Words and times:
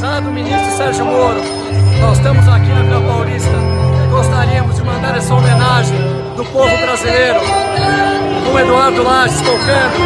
Prezado 0.00 0.30
ministro 0.30 0.76
Sérgio 0.78 1.04
Moro, 1.04 1.42
nós 2.00 2.16
estamos 2.16 2.48
aqui 2.48 2.68
na 2.68 2.82
Vila 2.84 3.02
Paulista 3.02 3.50
e 4.02 4.08
gostaríamos 4.08 4.74
de 4.76 4.82
mandar 4.82 5.14
essa 5.14 5.34
homenagem 5.34 5.98
do 6.36 6.44
povo 6.46 6.74
brasileiro, 6.78 7.38
com 8.50 8.58
Eduardo 8.58 9.02
Lages 9.02 9.38
tocando. 9.42 10.00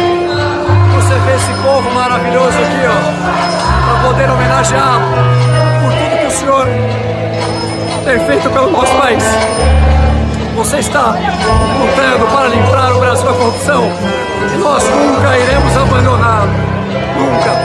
Você 0.95 1.15
vê 1.19 1.35
esse 1.37 1.63
povo 1.63 1.89
maravilhoso 1.91 2.57
aqui, 2.57 2.81
ó, 2.89 3.85
para 3.85 4.09
poder 4.09 4.29
homenageá-lo 4.31 5.05
por 5.81 5.93
tudo 5.93 6.19
que 6.19 6.25
o 6.25 6.31
senhor 6.31 6.67
tem 8.03 8.19
feito 8.19 8.49
pelo 8.49 8.71
nosso 8.71 8.93
país. 8.95 9.23
Você 10.57 10.79
está 10.79 11.11
lutando 11.11 12.27
para 12.35 12.49
livrar 12.49 12.97
o 12.97 12.99
Brasil 12.99 13.25
da 13.25 13.33
corrupção 13.33 13.89
e 14.53 14.57
nós 14.57 14.83
nunca 14.89 15.37
iremos 15.37 15.77
abandoná-lo. 15.77 16.51
Nunca. 17.17 17.64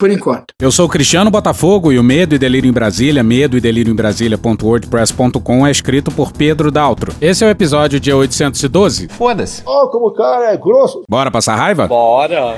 Por 0.00 0.10
enquanto. 0.10 0.54
Eu 0.58 0.72
sou 0.72 0.86
o 0.86 0.88
Cristiano 0.88 1.30
Botafogo 1.30 1.92
e 1.92 1.98
o 1.98 2.02
Medo 2.02 2.34
e 2.34 2.38
Delírio 2.38 2.66
em 2.66 2.72
Brasília, 2.72 3.22
medo 3.22 3.58
e 3.58 3.60
delírio 3.60 3.92
em 3.92 3.94
Brasília.wordpress.com 3.94 5.66
é 5.66 5.70
escrito 5.70 6.10
por 6.10 6.32
Pedro 6.32 6.70
Daltro. 6.70 7.12
Esse 7.20 7.44
é 7.44 7.46
o 7.46 7.50
episódio 7.50 8.00
dia 8.00 8.16
812. 8.16 9.08
Foda-se. 9.08 9.62
Ó, 9.66 9.88
como 9.88 10.06
o 10.06 10.14
cara 10.14 10.54
é 10.54 10.56
grosso. 10.56 11.02
Bora 11.06 11.30
passar 11.30 11.54
raiva? 11.54 11.86
Bora! 11.86 12.54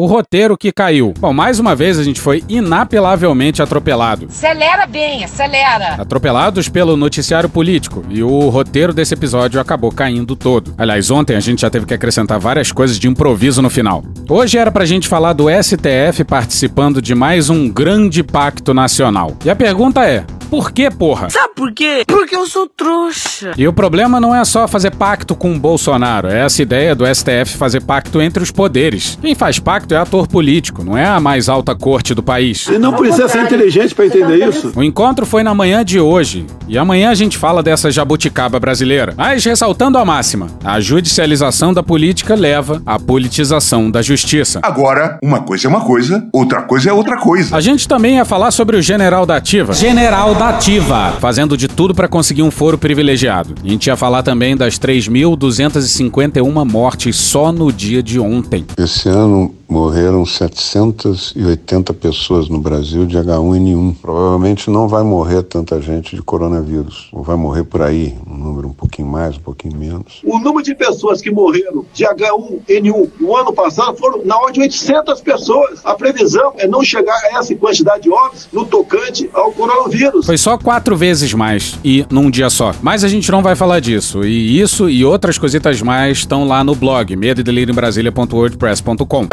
O 0.00 0.06
roteiro 0.06 0.56
que 0.56 0.72
caiu. 0.72 1.12
Bom, 1.20 1.30
mais 1.30 1.58
uma 1.58 1.76
vez 1.76 1.98
a 1.98 2.02
gente 2.02 2.22
foi 2.22 2.42
inapelavelmente 2.48 3.60
atropelado. 3.60 4.28
Acelera 4.30 4.86
bem, 4.86 5.24
acelera. 5.24 5.96
Atropelados 5.96 6.70
pelo 6.70 6.96
noticiário 6.96 7.50
político, 7.50 8.02
e 8.08 8.22
o 8.22 8.48
roteiro 8.48 8.94
desse 8.94 9.12
episódio 9.12 9.60
acabou 9.60 9.92
caindo 9.92 10.34
todo. 10.34 10.72
Aliás, 10.78 11.10
ontem 11.10 11.36
a 11.36 11.40
gente 11.40 11.60
já 11.60 11.68
teve 11.68 11.84
que 11.84 11.92
acrescentar 11.92 12.40
várias 12.40 12.72
coisas 12.72 12.98
de 12.98 13.08
improviso 13.08 13.60
no 13.60 13.68
final. 13.68 14.02
Hoje 14.26 14.56
era 14.56 14.72
pra 14.72 14.86
gente 14.86 15.06
falar 15.06 15.34
do 15.34 15.48
STF 15.50 16.24
participando 16.24 17.02
de 17.02 17.14
mais 17.14 17.50
um 17.50 17.68
grande 17.68 18.22
pacto 18.22 18.72
nacional. 18.72 19.36
E 19.44 19.50
a 19.50 19.54
pergunta 19.54 20.06
é: 20.06 20.24
por 20.50 20.72
que, 20.72 20.90
porra? 20.90 21.30
Sabe 21.30 21.54
por 21.54 21.72
quê? 21.72 22.02
Porque 22.06 22.34
eu 22.34 22.44
sou 22.44 22.68
trouxa. 22.68 23.52
E 23.56 23.68
o 23.68 23.72
problema 23.72 24.20
não 24.20 24.34
é 24.34 24.44
só 24.44 24.66
fazer 24.66 24.90
pacto 24.90 25.36
com 25.36 25.54
o 25.54 25.58
Bolsonaro, 25.58 26.26
é 26.26 26.44
essa 26.44 26.60
ideia 26.60 26.94
do 26.94 27.06
STF 27.06 27.56
fazer 27.56 27.80
pacto 27.82 28.20
entre 28.20 28.42
os 28.42 28.50
poderes. 28.50 29.16
Quem 29.20 29.34
faz 29.34 29.60
pacto 29.60 29.94
é 29.94 29.96
ator 29.96 30.26
político, 30.26 30.82
não 30.82 30.98
é 30.98 31.06
a 31.06 31.20
mais 31.20 31.48
alta 31.48 31.74
corte 31.74 32.14
do 32.14 32.22
país. 32.22 32.66
E 32.66 32.78
não 32.78 32.94
precisa 32.94 33.28
ser 33.28 33.44
inteligente 33.44 33.94
pra 33.94 34.06
entender 34.06 34.48
isso. 34.48 34.72
O 34.74 34.82
encontro 34.82 35.24
foi 35.24 35.44
na 35.44 35.54
manhã 35.54 35.84
de 35.84 36.00
hoje, 36.00 36.44
e 36.66 36.76
amanhã 36.76 37.10
a 37.10 37.14
gente 37.14 37.38
fala 37.38 37.62
dessa 37.62 37.90
jabuticaba 37.90 38.58
brasileira. 38.58 39.14
Mas 39.16 39.44
ressaltando 39.44 39.98
a 39.98 40.04
máxima, 40.04 40.48
a 40.64 40.80
judicialização 40.80 41.72
da 41.72 41.82
política 41.82 42.34
leva 42.34 42.82
à 42.84 42.98
politização 42.98 43.88
da 43.88 44.02
justiça. 44.02 44.58
Agora, 44.64 45.18
uma 45.22 45.42
coisa 45.42 45.68
é 45.68 45.70
uma 45.70 45.82
coisa, 45.82 46.28
outra 46.32 46.62
coisa 46.62 46.90
é 46.90 46.92
outra 46.92 47.16
coisa. 47.18 47.56
A 47.56 47.60
gente 47.60 47.86
também 47.86 48.16
ia 48.16 48.24
falar 48.24 48.50
sobre 48.50 48.76
o 48.76 48.82
general 48.82 49.24
da 49.24 49.36
ativa. 49.36 49.72
General 49.72 50.34
ativa. 50.48 51.12
Fazendo 51.20 51.56
de 51.56 51.68
tudo 51.68 51.94
pra 51.94 52.08
conseguir 52.08 52.42
um 52.42 52.50
foro 52.50 52.78
privilegiado. 52.78 53.54
A 53.62 53.68
gente 53.68 53.86
ia 53.86 53.96
falar 53.96 54.22
também 54.22 54.56
das 54.56 54.78
3.251 54.78 56.64
mortes 56.64 57.16
só 57.16 57.52
no 57.52 57.72
dia 57.72 58.02
de 58.02 58.18
ontem. 58.18 58.64
Esse 58.78 59.08
ano 59.08 59.54
morreram 59.70 60.26
780 60.26 61.94
pessoas 61.94 62.48
no 62.48 62.58
Brasil 62.58 63.06
de 63.06 63.16
H1N1. 63.16 63.94
Provavelmente 64.02 64.68
não 64.68 64.88
vai 64.88 65.04
morrer 65.04 65.44
tanta 65.44 65.80
gente 65.80 66.16
de 66.16 66.22
coronavírus. 66.22 67.08
Ou 67.12 67.22
vai 67.22 67.36
morrer 67.36 67.64
por 67.64 67.80
aí, 67.80 68.16
um 68.26 68.36
número 68.36 68.68
um 68.68 68.72
pouquinho 68.72 69.06
mais, 69.06 69.36
um 69.36 69.40
pouquinho 69.40 69.76
menos. 69.78 70.20
O 70.24 70.38
número 70.38 70.62
de 70.62 70.74
pessoas 70.74 71.22
que 71.22 71.30
morreram 71.30 71.84
de 71.94 72.04
H1N1 72.04 73.10
no 73.20 73.36
ano 73.36 73.52
passado 73.52 73.96
foram 73.96 74.24
na 74.24 74.36
ordem 74.36 74.54
de 74.54 74.60
800 74.62 75.20
pessoas. 75.20 75.80
A 75.84 75.94
previsão 75.94 76.52
é 76.58 76.66
não 76.66 76.82
chegar 76.82 77.14
a 77.14 77.38
essa 77.38 77.54
quantidade 77.54 78.02
de 78.02 78.10
óbitos 78.10 78.48
no 78.52 78.64
tocante 78.64 79.30
ao 79.32 79.52
coronavírus. 79.52 80.26
Foi 80.26 80.38
só 80.38 80.58
quatro 80.58 80.96
vezes 80.96 81.32
mais 81.32 81.78
e 81.84 82.04
num 82.10 82.30
dia 82.30 82.50
só. 82.50 82.74
Mas 82.82 83.04
a 83.04 83.08
gente 83.08 83.30
não 83.30 83.42
vai 83.42 83.54
falar 83.54 83.78
disso. 83.78 84.24
E 84.24 84.60
isso 84.60 84.90
e 84.90 85.04
outras 85.04 85.38
cositas 85.38 85.80
mais 85.80 86.18
estão 86.18 86.46
lá 86.46 86.64
no 86.64 86.74
blog 86.74 87.14
medo 87.14 87.40
e 87.40 87.72
Brasília.wordpress.com. 87.72 89.28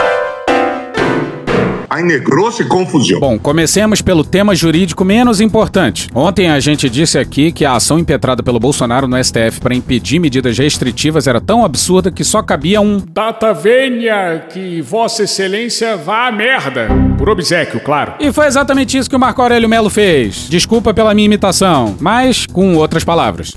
Ai, 1.89 2.03
negrou-se 2.03 2.65
confusão. 2.65 3.19
Bom, 3.19 3.39
comecemos 3.39 4.01
pelo 4.01 4.23
tema 4.23 4.53
jurídico 4.53 5.05
menos 5.05 5.39
importante. 5.39 6.09
Ontem 6.13 6.49
a 6.49 6.59
gente 6.59 6.89
disse 6.89 7.17
aqui 7.17 7.51
que 7.51 7.63
a 7.63 7.75
ação 7.75 7.97
impetrada 7.97 8.43
pelo 8.43 8.59
Bolsonaro 8.59 9.07
no 9.07 9.21
STF 9.23 9.61
para 9.61 9.73
impedir 9.73 10.19
medidas 10.19 10.57
restritivas 10.57 11.27
era 11.27 11.39
tão 11.39 11.63
absurda 11.63 12.11
que 12.11 12.23
só 12.23 12.41
cabia 12.41 12.81
um 12.81 13.01
Data 13.09 13.53
venha 13.53 14.39
que 14.49 14.81
Vossa 14.81 15.23
Excelência 15.23 15.95
vá 15.95 16.27
à 16.27 16.31
merda. 16.31 16.89
Por 17.17 17.29
obsequio, 17.29 17.79
claro. 17.79 18.15
E 18.19 18.31
foi 18.33 18.47
exatamente 18.47 18.97
isso 18.97 19.09
que 19.09 19.15
o 19.15 19.19
Marco 19.19 19.41
Aurélio 19.41 19.69
Melo 19.69 19.89
fez. 19.89 20.47
Desculpa 20.49 20.93
pela 20.93 21.13
minha 21.13 21.25
imitação, 21.25 21.95
mas 21.99 22.45
com 22.45 22.75
outras 22.75 23.03
palavras. 23.03 23.53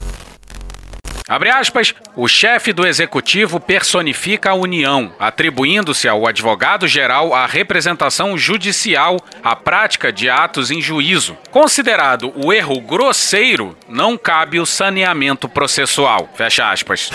Abre 1.31 1.49
aspas, 1.49 1.95
o 2.17 2.27
chefe 2.27 2.73
do 2.73 2.85
executivo 2.85 3.61
personifica 3.61 4.51
a 4.51 4.55
União, 4.55 5.15
atribuindo-se 5.17 6.09
ao 6.09 6.27
advogado-geral 6.27 7.33
a 7.33 7.47
representação 7.47 8.37
judicial 8.37 9.17
à 9.41 9.55
prática 9.55 10.13
de 10.13 10.29
atos 10.29 10.73
em 10.73 10.83
juízo. 10.83 11.39
Considerado 11.53 12.33
o 12.35 12.53
erro 12.53 12.81
grosseiro, 12.81 13.79
não 13.89 14.19
cabe 14.19 14.59
o 14.59 14.67
saneamento 14.67 15.49
processual. 15.49 16.29
Fecha 16.35 16.69
aspas. 16.69 17.09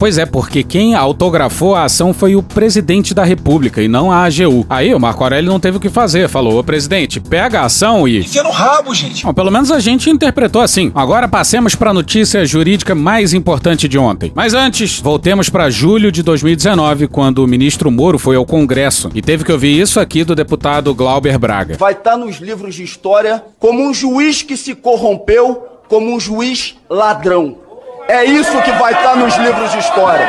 Pois 0.00 0.16
é, 0.16 0.24
porque 0.24 0.62
quem 0.62 0.94
autografou 0.94 1.74
a 1.74 1.82
ação 1.82 2.14
foi 2.14 2.36
o 2.36 2.40
presidente 2.40 3.12
da 3.12 3.24
República 3.24 3.82
e 3.82 3.88
não 3.88 4.12
a 4.12 4.22
AGU. 4.22 4.64
Aí 4.70 4.94
o 4.94 5.00
Marco 5.00 5.24
Aurélio 5.24 5.50
não 5.50 5.58
teve 5.58 5.78
o 5.78 5.80
que 5.80 5.88
fazer, 5.88 6.28
falou: 6.28 6.56
Ô 6.56 6.62
presidente, 6.62 7.18
pega 7.18 7.62
a 7.62 7.64
ação 7.64 8.06
e. 8.06 8.20
Enfia 8.20 8.44
no 8.44 8.52
rabo, 8.52 8.94
gente. 8.94 9.24
Bom, 9.24 9.34
pelo 9.34 9.50
menos 9.50 9.72
a 9.72 9.80
gente 9.80 10.08
interpretou 10.08 10.62
assim. 10.62 10.92
Agora 10.94 11.26
passemos 11.26 11.74
para 11.74 11.90
a 11.90 11.92
notícia 11.92 12.46
jurídica 12.46 12.94
mais 12.94 13.34
importante 13.34 13.88
de 13.88 13.98
ontem. 13.98 14.30
Mas 14.36 14.54
antes, 14.54 15.00
voltemos 15.00 15.50
para 15.50 15.68
julho 15.68 16.12
de 16.12 16.22
2019, 16.22 17.08
quando 17.08 17.42
o 17.42 17.48
ministro 17.48 17.90
Moro 17.90 18.20
foi 18.20 18.36
ao 18.36 18.46
Congresso 18.46 19.10
e 19.16 19.20
teve 19.20 19.42
que 19.42 19.50
ouvir 19.50 19.80
isso 19.80 19.98
aqui 19.98 20.22
do 20.22 20.36
deputado 20.36 20.94
Glauber 20.94 21.36
Braga. 21.40 21.76
vai 21.76 21.94
estar 21.94 22.16
nos 22.16 22.36
livros 22.36 22.76
de 22.76 22.84
história 22.84 23.42
como 23.58 23.82
um 23.82 23.92
juiz 23.92 24.42
que 24.42 24.56
se 24.56 24.76
corrompeu, 24.76 25.66
como 25.88 26.14
um 26.14 26.20
juiz 26.20 26.76
ladrão. 26.88 27.66
É 28.08 28.24
isso 28.24 28.62
que 28.62 28.72
vai 28.72 28.94
estar 28.94 29.16
nos 29.16 29.36
livros 29.36 29.70
de 29.70 29.80
história. 29.80 30.26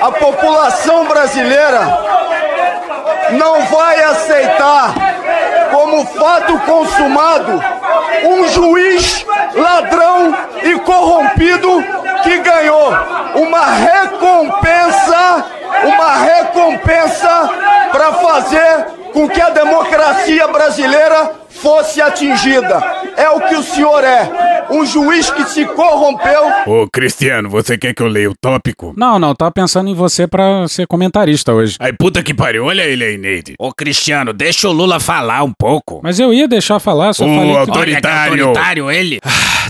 A 0.00 0.10
população 0.12 1.04
brasileira 1.04 1.80
não 3.32 3.66
vai 3.66 4.02
aceitar 4.02 4.94
como 5.70 6.06
fato 6.06 6.58
consumado 6.60 7.62
um 8.24 8.48
juiz 8.48 9.26
ladrão 9.54 10.34
e 10.62 10.78
corrompido 10.78 11.84
que 12.22 12.38
ganhou 12.38 12.92
uma 13.34 13.66
recompensa, 13.66 15.44
uma 15.84 16.16
recompensa 16.16 17.50
para 17.92 18.12
fazer 18.14 18.86
com 19.12 19.28
que 19.28 19.40
a 19.42 19.50
democracia 19.50 20.48
brasileira 20.48 21.32
fosse 21.50 22.00
atingida. 22.00 22.82
É 23.18 23.28
o 23.30 23.40
que 23.48 23.54
o 23.56 23.62
senhor 23.62 24.04
é, 24.04 24.66
um 24.70 24.86
juiz 24.86 25.30
que 25.30 25.44
se 25.44 25.64
corrompeu 25.66 26.42
Ô, 26.66 26.86
Cristiano, 26.88 27.48
você 27.48 27.76
quer 27.76 27.94
que 27.94 28.02
eu 28.02 28.06
leia 28.06 28.30
o 28.30 28.34
tópico? 28.40 28.94
Não, 28.96 29.18
não, 29.18 29.34
tava 29.34 29.50
pensando 29.50 29.88
em 29.90 29.94
você 29.94 30.26
pra 30.28 30.66
ser 30.68 30.86
comentarista 30.86 31.52
hoje. 31.52 31.76
Ai, 31.80 31.92
puta 31.92 32.22
que 32.22 32.32
pariu, 32.32 32.66
olha 32.66 32.82
ele 32.82 33.04
aí, 33.04 33.18
Neide. 33.18 33.54
Ô, 33.58 33.72
Cristiano, 33.72 34.32
deixa 34.32 34.68
o 34.68 34.72
Lula 34.72 35.00
falar 35.00 35.42
um 35.42 35.52
pouco. 35.52 36.00
Mas 36.02 36.20
eu 36.20 36.32
ia 36.32 36.46
deixar 36.46 36.78
falar, 36.78 37.12
só 37.12 37.24
falei 37.24 37.50
que... 37.50 37.56
autoritário. 37.56 38.32
Olha 38.32 38.36
que 38.36 38.42
autoritário 38.48 38.90
ele. 38.90 39.20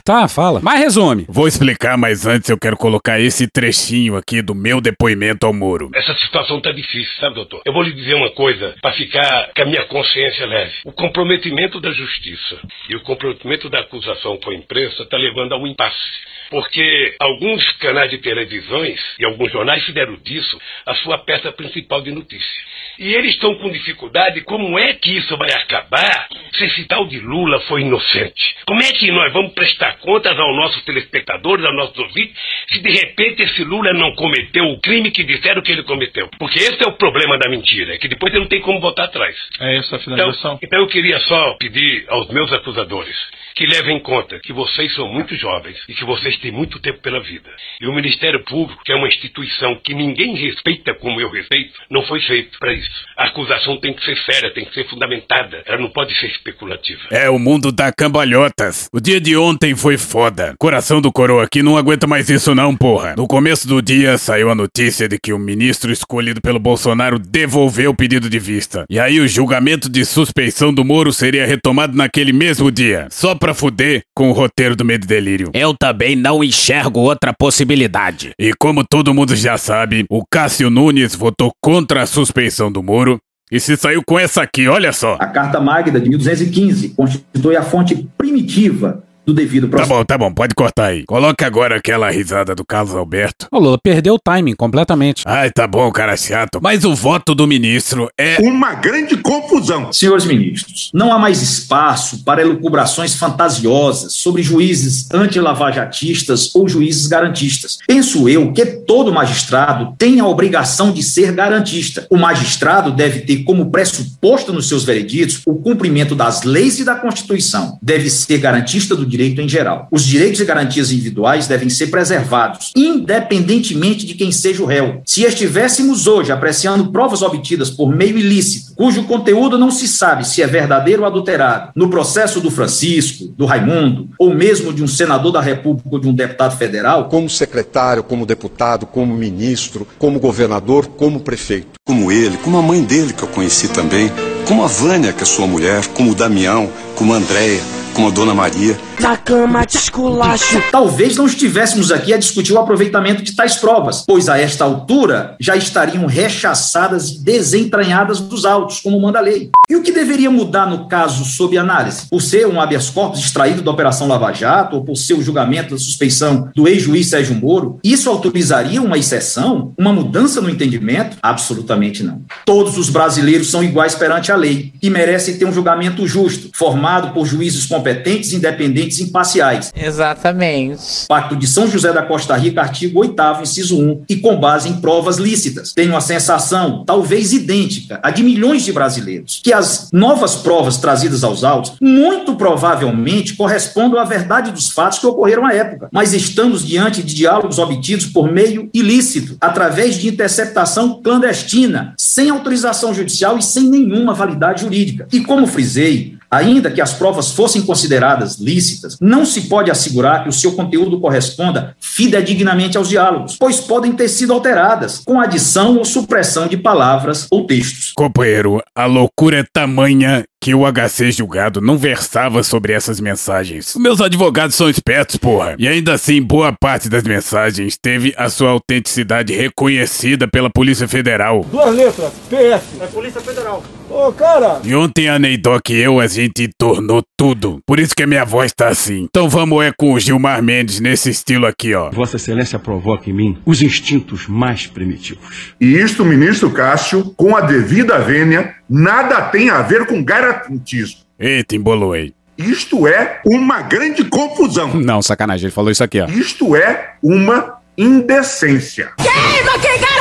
Tá, 0.04 0.26
fala. 0.26 0.60
Mas 0.62 0.80
resume. 0.80 1.26
Vou 1.28 1.46
explicar, 1.46 1.96
mas 1.98 2.26
antes 2.26 2.48
eu 2.48 2.58
quero 2.58 2.76
colocar 2.76 3.20
esse 3.20 3.46
trechinho 3.46 4.16
aqui 4.16 4.40
do 4.40 4.54
meu 4.54 4.80
depoimento 4.80 5.46
ao 5.46 5.52
Moro. 5.52 5.90
Essa 5.94 6.14
situação 6.14 6.60
tá 6.62 6.72
difícil, 6.72 7.12
sabe, 7.20 7.34
doutor? 7.34 7.60
Eu 7.66 7.72
vou 7.72 7.82
lhe 7.82 7.92
dizer 7.92 8.14
uma 8.14 8.30
coisa, 8.30 8.74
para 8.80 8.92
ficar 8.92 9.50
com 9.54 9.62
a 9.62 9.66
minha 9.66 9.84
consciência 9.86 10.46
leve. 10.46 10.72
O 10.86 10.92
comprometimento 10.92 11.80
da 11.80 11.90
justiça 11.92 12.56
e 12.88 12.96
o 12.96 13.02
compro- 13.02 13.37
levantamento 13.38 13.68
da 13.70 13.80
acusação 13.80 14.36
com 14.38 14.50
a 14.50 14.54
imprensa 14.54 15.02
está 15.02 15.16
levando 15.16 15.52
a 15.52 15.56
um 15.56 15.66
impasse. 15.66 16.28
Porque 16.50 17.16
alguns 17.18 17.64
canais 17.78 18.10
de 18.10 18.18
televisões 18.18 19.00
e 19.18 19.24
alguns 19.24 19.52
jornais 19.52 19.84
fizeram 19.84 20.16
disso 20.16 20.58
a 20.86 20.94
sua 20.96 21.18
peça 21.18 21.52
principal 21.52 22.00
de 22.00 22.10
notícia. 22.10 22.68
E 22.98 23.14
eles 23.14 23.34
estão 23.34 23.54
com 23.54 23.70
dificuldade, 23.70 24.40
como 24.40 24.76
é 24.76 24.92
que 24.94 25.16
isso 25.16 25.36
vai 25.36 25.52
acabar 25.52 26.28
se 26.52 26.64
esse 26.64 26.84
tal 26.86 27.06
de 27.06 27.20
Lula 27.20 27.60
foi 27.60 27.82
inocente? 27.82 28.56
Como 28.66 28.82
é 28.82 28.92
que 28.92 29.10
nós 29.12 29.32
vamos 29.32 29.52
prestar 29.52 29.98
contas 29.98 30.36
aos 30.36 30.56
nossos 30.56 30.82
telespectadores, 30.82 31.64
aos 31.64 31.76
nossos 31.76 31.98
ouvintes, 31.98 32.36
se 32.72 32.80
de 32.80 32.90
repente 32.90 33.42
esse 33.42 33.62
Lula 33.62 33.92
não 33.92 34.12
cometeu 34.16 34.64
o 34.64 34.80
crime 34.80 35.12
que 35.12 35.22
disseram 35.22 35.62
que 35.62 35.70
ele 35.70 35.84
cometeu? 35.84 36.28
Porque 36.38 36.58
esse 36.58 36.82
é 36.82 36.88
o 36.88 36.96
problema 36.96 37.38
da 37.38 37.48
mentira, 37.48 37.94
é 37.94 37.98
que 37.98 38.08
depois 38.08 38.32
ele 38.32 38.42
não 38.42 38.48
tem 38.48 38.60
como 38.60 38.80
voltar 38.80 39.04
atrás. 39.04 39.36
É 39.60 39.76
essa 39.76 39.94
a 39.94 39.98
finalização. 40.00 40.54
Então, 40.54 40.66
então 40.66 40.80
eu 40.80 40.88
queria 40.88 41.20
só 41.20 41.54
pedir 41.54 42.04
aos 42.08 42.28
meus 42.30 42.52
acusadores 42.52 43.16
que 43.54 43.66
levem 43.66 43.96
em 43.96 44.00
conta 44.00 44.38
que 44.38 44.52
vocês 44.52 44.94
são 44.94 45.08
muito 45.08 45.34
jovens 45.34 45.76
e 45.88 45.94
que 45.94 46.04
vocês 46.04 46.36
têm 46.40 46.52
muito 46.52 46.80
tempo 46.80 47.00
pela 47.00 47.20
vida. 47.20 47.50
E 47.80 47.86
o 47.86 47.94
Ministério 47.94 48.44
Público, 48.44 48.82
que 48.84 48.92
é 48.92 48.96
uma 48.96 49.08
instituição 49.08 49.76
que 49.82 49.94
ninguém 49.94 50.34
respeita 50.36 50.94
como 50.94 51.20
eu 51.20 51.30
respeito, 51.30 51.72
não 51.90 52.02
foi 52.02 52.20
feito 52.22 52.58
para 52.58 52.72
isso. 52.72 52.90
A 53.16 53.26
acusação 53.26 53.78
tem 53.80 53.94
que 53.94 54.04
ser 54.04 54.16
séria, 54.18 54.52
tem 54.52 54.64
que 54.64 54.74
ser 54.74 54.88
fundamentada. 54.88 55.62
Ela 55.66 55.78
não 55.78 55.90
pode 55.90 56.14
ser 56.18 56.26
especulativa. 56.26 57.00
É 57.10 57.28
o 57.30 57.38
mundo 57.38 57.72
da 57.72 57.92
cambalhotas. 57.92 58.88
O 58.92 59.00
dia 59.00 59.20
de 59.20 59.36
ontem 59.36 59.74
foi 59.74 59.96
foda. 59.96 60.54
Coração 60.58 61.00
do 61.00 61.12
coroa 61.12 61.44
aqui 61.44 61.62
não 61.62 61.76
aguenta 61.76 62.06
mais 62.06 62.28
isso 62.28 62.54
não, 62.54 62.76
porra. 62.76 63.14
No 63.16 63.26
começo 63.26 63.66
do 63.66 63.80
dia 63.80 64.18
saiu 64.18 64.50
a 64.50 64.54
notícia 64.54 65.08
de 65.08 65.18
que 65.18 65.32
o 65.32 65.38
ministro 65.38 65.92
escolhido 65.92 66.40
pelo 66.40 66.58
Bolsonaro 66.58 67.18
devolveu 67.18 67.90
o 67.90 67.96
pedido 67.96 68.28
de 68.28 68.38
vista. 68.38 68.84
E 68.90 68.98
aí 68.98 69.20
o 69.20 69.28
julgamento 69.28 69.88
de 69.88 70.04
suspeição 70.04 70.72
do 70.72 70.84
Moro 70.84 71.12
seria 71.12 71.46
retomado 71.46 71.96
naquele 71.96 72.32
mesmo 72.32 72.70
dia. 72.70 73.08
Só 73.10 73.34
pra 73.34 73.54
fuder 73.54 74.02
com 74.14 74.30
o 74.30 74.32
roteiro 74.32 74.76
do 74.76 74.84
Medo 74.84 75.04
e 75.04 75.08
Delírio. 75.08 75.50
Eu 75.54 75.74
também 75.74 76.14
não 76.14 76.27
enxergo 76.42 77.00
outra 77.00 77.32
possibilidade. 77.32 78.32
E 78.38 78.52
como 78.58 78.84
todo 78.84 79.14
mundo 79.14 79.34
já 79.34 79.56
sabe, 79.58 80.04
o 80.10 80.22
Cássio 80.30 80.70
Nunes 80.70 81.14
votou 81.14 81.52
contra 81.62 82.02
a 82.02 82.06
suspeição 82.06 82.70
do 82.70 82.82
Moro 82.82 83.18
e 83.50 83.58
se 83.58 83.76
saiu 83.76 84.02
com 84.06 84.18
essa 84.18 84.42
aqui, 84.42 84.68
olha 84.68 84.92
só. 84.92 85.16
A 85.18 85.26
Carta 85.26 85.58
Magna 85.58 85.98
de 85.98 86.08
1215 86.08 86.90
constitui 86.90 87.56
a 87.56 87.62
fonte 87.62 88.08
primitiva 88.16 89.02
do 89.28 89.34
devido 89.34 89.64
Tá 89.68 89.76
processo. 89.76 89.90
bom, 89.94 90.04
tá 90.04 90.16
bom, 90.16 90.32
pode 90.32 90.54
cortar 90.54 90.86
aí. 90.86 91.04
Coloca 91.04 91.46
agora 91.46 91.76
aquela 91.76 92.10
risada 92.10 92.54
do 92.54 92.64
Carlos 92.64 92.94
Alberto. 92.94 93.46
Ô, 93.52 93.58
Lula, 93.58 93.78
perdeu 93.78 94.14
o 94.14 94.18
timing 94.18 94.54
completamente. 94.56 95.22
Ai, 95.26 95.50
tá 95.50 95.66
bom, 95.66 95.90
cara 95.92 96.16
chato. 96.16 96.58
Mas 96.62 96.82
o 96.84 96.94
voto 96.94 97.34
do 97.34 97.46
ministro 97.46 98.08
é. 98.16 98.38
Uma 98.40 98.74
grande 98.74 99.18
confusão. 99.18 99.92
Senhores 99.92 100.24
ministros, 100.24 100.90
não 100.94 101.12
há 101.12 101.18
mais 101.18 101.42
espaço 101.42 102.24
para 102.24 102.40
elucubrações 102.40 103.14
fantasiosas 103.16 104.14
sobre 104.14 104.42
juízes 104.42 105.08
antilavajatistas 105.12 106.54
ou 106.54 106.66
juízes 106.66 107.06
garantistas. 107.06 107.78
Penso 107.86 108.28
eu 108.30 108.50
que 108.52 108.64
todo 108.64 109.12
magistrado 109.12 109.94
tem 109.98 110.20
a 110.20 110.26
obrigação 110.26 110.90
de 110.90 111.02
ser 111.02 111.32
garantista. 111.32 112.06
O 112.08 112.16
magistrado 112.16 112.92
deve 112.92 113.20
ter 113.20 113.42
como 113.44 113.70
pressuposto 113.70 114.54
nos 114.54 114.68
seus 114.68 114.84
vereditos 114.84 115.42
o 115.46 115.54
cumprimento 115.56 116.14
das 116.14 116.44
leis 116.44 116.78
e 116.78 116.84
da 116.84 116.94
Constituição. 116.94 117.78
Deve 117.82 118.08
ser 118.08 118.38
garantista 118.38 118.96
do 118.96 119.04
direito 119.04 119.17
em 119.26 119.48
geral. 119.48 119.88
Os 119.90 120.04
direitos 120.04 120.40
e 120.40 120.44
garantias 120.44 120.92
individuais 120.92 121.46
devem 121.46 121.68
ser 121.68 121.88
preservados, 121.88 122.72
independentemente 122.76 124.06
de 124.06 124.14
quem 124.14 124.30
seja 124.30 124.62
o 124.62 124.66
réu. 124.66 125.02
Se 125.04 125.24
estivéssemos 125.24 126.06
hoje 126.06 126.32
apreciando 126.32 126.92
provas 126.92 127.22
obtidas 127.22 127.70
por 127.70 127.94
meio 127.94 128.18
ilícito, 128.18 128.74
cujo 128.74 129.04
conteúdo 129.04 129.58
não 129.58 129.70
se 129.70 129.88
sabe 129.88 130.26
se 130.26 130.42
é 130.42 130.46
verdadeiro 130.46 131.02
ou 131.02 131.08
adulterado, 131.08 131.72
no 131.74 131.88
processo 131.88 132.40
do 132.40 132.50
Francisco, 132.50 133.28
do 133.36 133.46
Raimundo, 133.46 134.08
ou 134.18 134.34
mesmo 134.34 134.72
de 134.72 134.82
um 134.82 134.88
senador 134.88 135.32
da 135.32 135.40
República 135.40 135.88
ou 135.90 135.98
de 135.98 136.08
um 136.08 136.14
deputado 136.14 136.56
federal, 136.56 137.08
como 137.08 137.28
secretário, 137.28 138.02
como 138.02 138.26
deputado, 138.26 138.86
como 138.86 139.14
ministro, 139.14 139.86
como 139.98 140.20
governador, 140.20 140.86
como 140.86 141.20
prefeito. 141.20 141.78
Como 141.84 142.12
ele, 142.12 142.36
como 142.38 142.58
a 142.58 142.62
mãe 142.62 142.82
dele 142.82 143.12
que 143.12 143.22
eu 143.22 143.28
conheci 143.28 143.68
também, 143.68 144.10
como 144.46 144.62
a 144.62 144.66
Vânia, 144.66 145.12
que 145.12 145.22
é 145.22 145.26
sua 145.26 145.46
mulher, 145.46 145.86
como 145.88 146.12
o 146.12 146.14
Damião, 146.14 146.68
como 146.94 147.14
a 147.14 147.16
Andréia, 147.16 147.60
como 147.98 148.06
a 148.06 148.12
Dona 148.12 148.32
Maria. 148.32 148.78
Na 149.00 149.16
cama 149.16 149.66
de 149.66 149.76
esculacho. 149.76 150.62
Talvez 150.70 151.16
não 151.16 151.26
estivéssemos 151.26 151.90
aqui 151.90 152.14
a 152.14 152.16
discutir 152.16 152.52
o 152.52 152.58
aproveitamento 152.58 153.24
de 153.24 153.32
tais 153.32 153.56
provas, 153.56 154.04
pois 154.06 154.28
a 154.28 154.38
esta 154.38 154.64
altura 154.64 155.34
já 155.40 155.56
estariam 155.56 156.06
rechaçadas 156.06 157.10
e 157.10 157.18
desentranhadas 157.18 158.20
dos 158.20 158.44
autos, 158.44 158.78
como 158.78 159.00
manda 159.00 159.18
a 159.18 159.22
lei. 159.22 159.50
E 159.68 159.74
o 159.74 159.82
que 159.82 159.90
deveria 159.90 160.30
mudar 160.30 160.66
no 160.66 160.86
caso 160.86 161.24
sob 161.24 161.58
análise? 161.58 162.06
Por 162.08 162.22
ser 162.22 162.46
um 162.46 162.60
habeas 162.60 162.88
corpus 162.88 163.18
extraído 163.18 163.62
da 163.62 163.70
Operação 163.72 164.06
Lava 164.06 164.32
Jato, 164.32 164.76
ou 164.76 164.84
por 164.84 164.94
ser 164.94 165.14
o 165.14 165.22
julgamento 165.22 165.70
da 165.70 165.78
suspeição 165.78 166.50
do 166.54 166.68
ex-juiz 166.68 167.08
Sérgio 167.08 167.34
Moro, 167.34 167.80
isso 167.82 168.08
autorizaria 168.08 168.80
uma 168.80 168.96
exceção, 168.96 169.72
uma 169.76 169.92
mudança 169.92 170.40
no 170.40 170.48
entendimento? 170.48 171.16
Absolutamente 171.20 172.04
não. 172.04 172.22
Todos 172.46 172.78
os 172.78 172.90
brasileiros 172.90 173.50
são 173.50 173.62
iguais 173.62 173.96
perante 173.96 174.30
a 174.30 174.36
lei 174.36 174.72
e 174.80 174.88
merecem 174.88 175.36
ter 175.36 175.44
um 175.44 175.52
julgamento 175.52 176.06
justo, 176.06 176.50
formado 176.54 177.12
por 177.12 177.26
juízes 177.26 177.66
competentes, 177.66 177.87
independentes 178.32 178.98
e 178.98 179.04
imparciais. 179.04 179.72
Exatamente. 179.74 181.06
Pacto 181.08 181.36
de 181.36 181.46
São 181.46 181.68
José 181.68 181.92
da 181.92 182.02
Costa 182.02 182.36
Rica, 182.36 182.60
artigo 182.60 183.00
8 183.00 183.18
inciso 183.42 183.78
1, 183.78 184.04
e 184.08 184.16
com 184.16 184.38
base 184.38 184.68
em 184.68 184.80
provas 184.80 185.16
lícitas. 185.16 185.72
Tenho 185.72 185.96
a 185.96 186.00
sensação, 186.00 186.84
talvez 186.84 187.32
idêntica, 187.32 188.00
a 188.02 188.10
de 188.10 188.22
milhões 188.22 188.64
de 188.64 188.72
brasileiros, 188.72 189.40
que 189.42 189.52
as 189.52 189.88
novas 189.92 190.36
provas 190.36 190.76
trazidas 190.76 191.24
aos 191.24 191.44
autos, 191.44 191.72
muito 191.80 192.34
provavelmente 192.36 193.34
correspondem 193.34 194.00
à 194.00 194.04
verdade 194.04 194.50
dos 194.50 194.70
fatos 194.70 194.98
que 194.98 195.06
ocorreram 195.06 195.46
à 195.46 195.54
época. 195.54 195.88
Mas 195.92 196.12
estamos 196.12 196.66
diante 196.66 197.02
de 197.02 197.14
diálogos 197.14 197.58
obtidos 197.58 198.06
por 198.06 198.30
meio 198.30 198.68
ilícito, 198.72 199.36
através 199.40 199.96
de 199.96 200.08
interceptação 200.08 201.00
clandestina, 201.02 201.94
sem 201.96 202.30
autorização 202.30 202.94
judicial 202.94 203.38
e 203.38 203.42
sem 203.42 203.64
nenhuma 203.64 204.14
validade 204.14 204.62
jurídica. 204.62 205.06
E 205.12 205.20
como 205.20 205.46
frisei, 205.46 206.17
Ainda 206.30 206.70
que 206.70 206.80
as 206.80 206.92
provas 206.92 207.32
fossem 207.32 207.62
consideradas 207.62 208.38
lícitas, 208.38 208.98
não 209.00 209.24
se 209.24 209.42
pode 209.42 209.70
assegurar 209.70 210.22
que 210.22 210.28
o 210.28 210.32
seu 210.32 210.52
conteúdo 210.52 211.00
corresponda 211.00 211.74
fidedignamente 211.80 212.76
aos 212.76 212.88
diálogos, 212.88 213.36
pois 213.38 213.60
podem 213.60 213.92
ter 213.92 214.08
sido 214.08 214.32
alteradas 214.32 215.02
com 215.04 215.20
adição 215.20 215.76
ou 215.78 215.84
supressão 215.84 216.46
de 216.46 216.56
palavras 216.56 217.26
ou 217.30 217.46
textos. 217.46 217.92
Companheiro, 217.96 218.62
a 218.74 218.86
loucura 218.86 219.38
é 219.38 219.44
tamanha 219.52 220.24
que 220.40 220.54
o 220.54 220.64
HC 220.64 221.12
julgado 221.12 221.60
não 221.60 221.76
versava 221.76 222.42
sobre 222.42 222.72
essas 222.72 223.00
mensagens. 223.00 223.74
Meus 223.76 224.00
advogados 224.00 224.56
são 224.56 224.68
espertos, 224.68 225.16
porra. 225.16 225.56
E 225.58 225.66
ainda 225.66 225.94
assim, 225.94 226.22
boa 226.22 226.52
parte 226.52 226.88
das 226.88 227.02
mensagens 227.02 227.76
teve 227.76 228.14
a 228.16 228.28
sua 228.28 228.50
autenticidade 228.50 229.32
reconhecida 229.32 230.28
pela 230.28 230.50
Polícia 230.50 230.86
Federal. 230.86 231.44
Duas 231.50 231.74
letras, 231.74 232.12
PF. 232.28 232.80
É 232.80 232.86
Polícia 232.86 233.20
Federal. 233.20 233.62
Ô, 233.90 234.12
cara! 234.12 234.60
E 234.64 234.74
ontem 234.74 235.08
a 235.08 235.18
Neidoc 235.18 235.70
e 235.70 235.76
eu, 235.76 235.98
a 235.98 236.06
gente 236.06 236.48
tornou 236.58 237.02
tudo. 237.16 237.58
Por 237.66 237.80
isso 237.80 237.94
que 237.94 238.02
a 238.02 238.06
minha 238.06 238.24
voz 238.24 238.52
tá 238.52 238.68
assim. 238.68 239.06
Então 239.08 239.28
vamos 239.28 239.64
é 239.64 239.72
com 239.76 239.94
o 239.94 240.00
Gilmar 240.00 240.42
Mendes 240.42 240.78
nesse 240.78 241.10
estilo 241.10 241.46
aqui, 241.46 241.74
ó. 241.74 241.90
Vossa 241.90 242.16
Excelência 242.16 242.58
provoca 242.58 243.08
em 243.08 243.12
mim 243.12 243.38
os 243.46 243.62
instintos 243.62 244.26
mais 244.28 244.66
primitivos. 244.66 245.54
E 245.60 245.74
isto, 245.78 246.04
ministro 246.04 246.50
Cássio, 246.50 247.14
com 247.16 247.34
a 247.34 247.40
devida 247.40 247.98
vênia, 247.98 248.54
nada 248.68 249.22
tem 249.22 249.50
a 249.50 249.62
ver 249.62 249.86
com 249.86 250.02
garantismo. 250.02 251.00
Eita, 251.18 251.56
embolou 251.56 251.92
aí. 251.92 252.12
Isto 252.36 252.86
é 252.86 253.20
uma 253.26 253.62
grande 253.62 254.04
confusão. 254.04 254.74
Não, 254.74 255.02
sacanagem, 255.02 255.46
ele 255.46 255.54
falou 255.54 255.70
isso 255.72 255.82
aqui, 255.82 256.00
ó. 256.00 256.06
Isto 256.06 256.54
é 256.54 256.94
uma 257.02 257.58
indecência. 257.76 258.90
Queima, 258.96 259.58
quem 259.60 259.80
gará! 259.80 259.97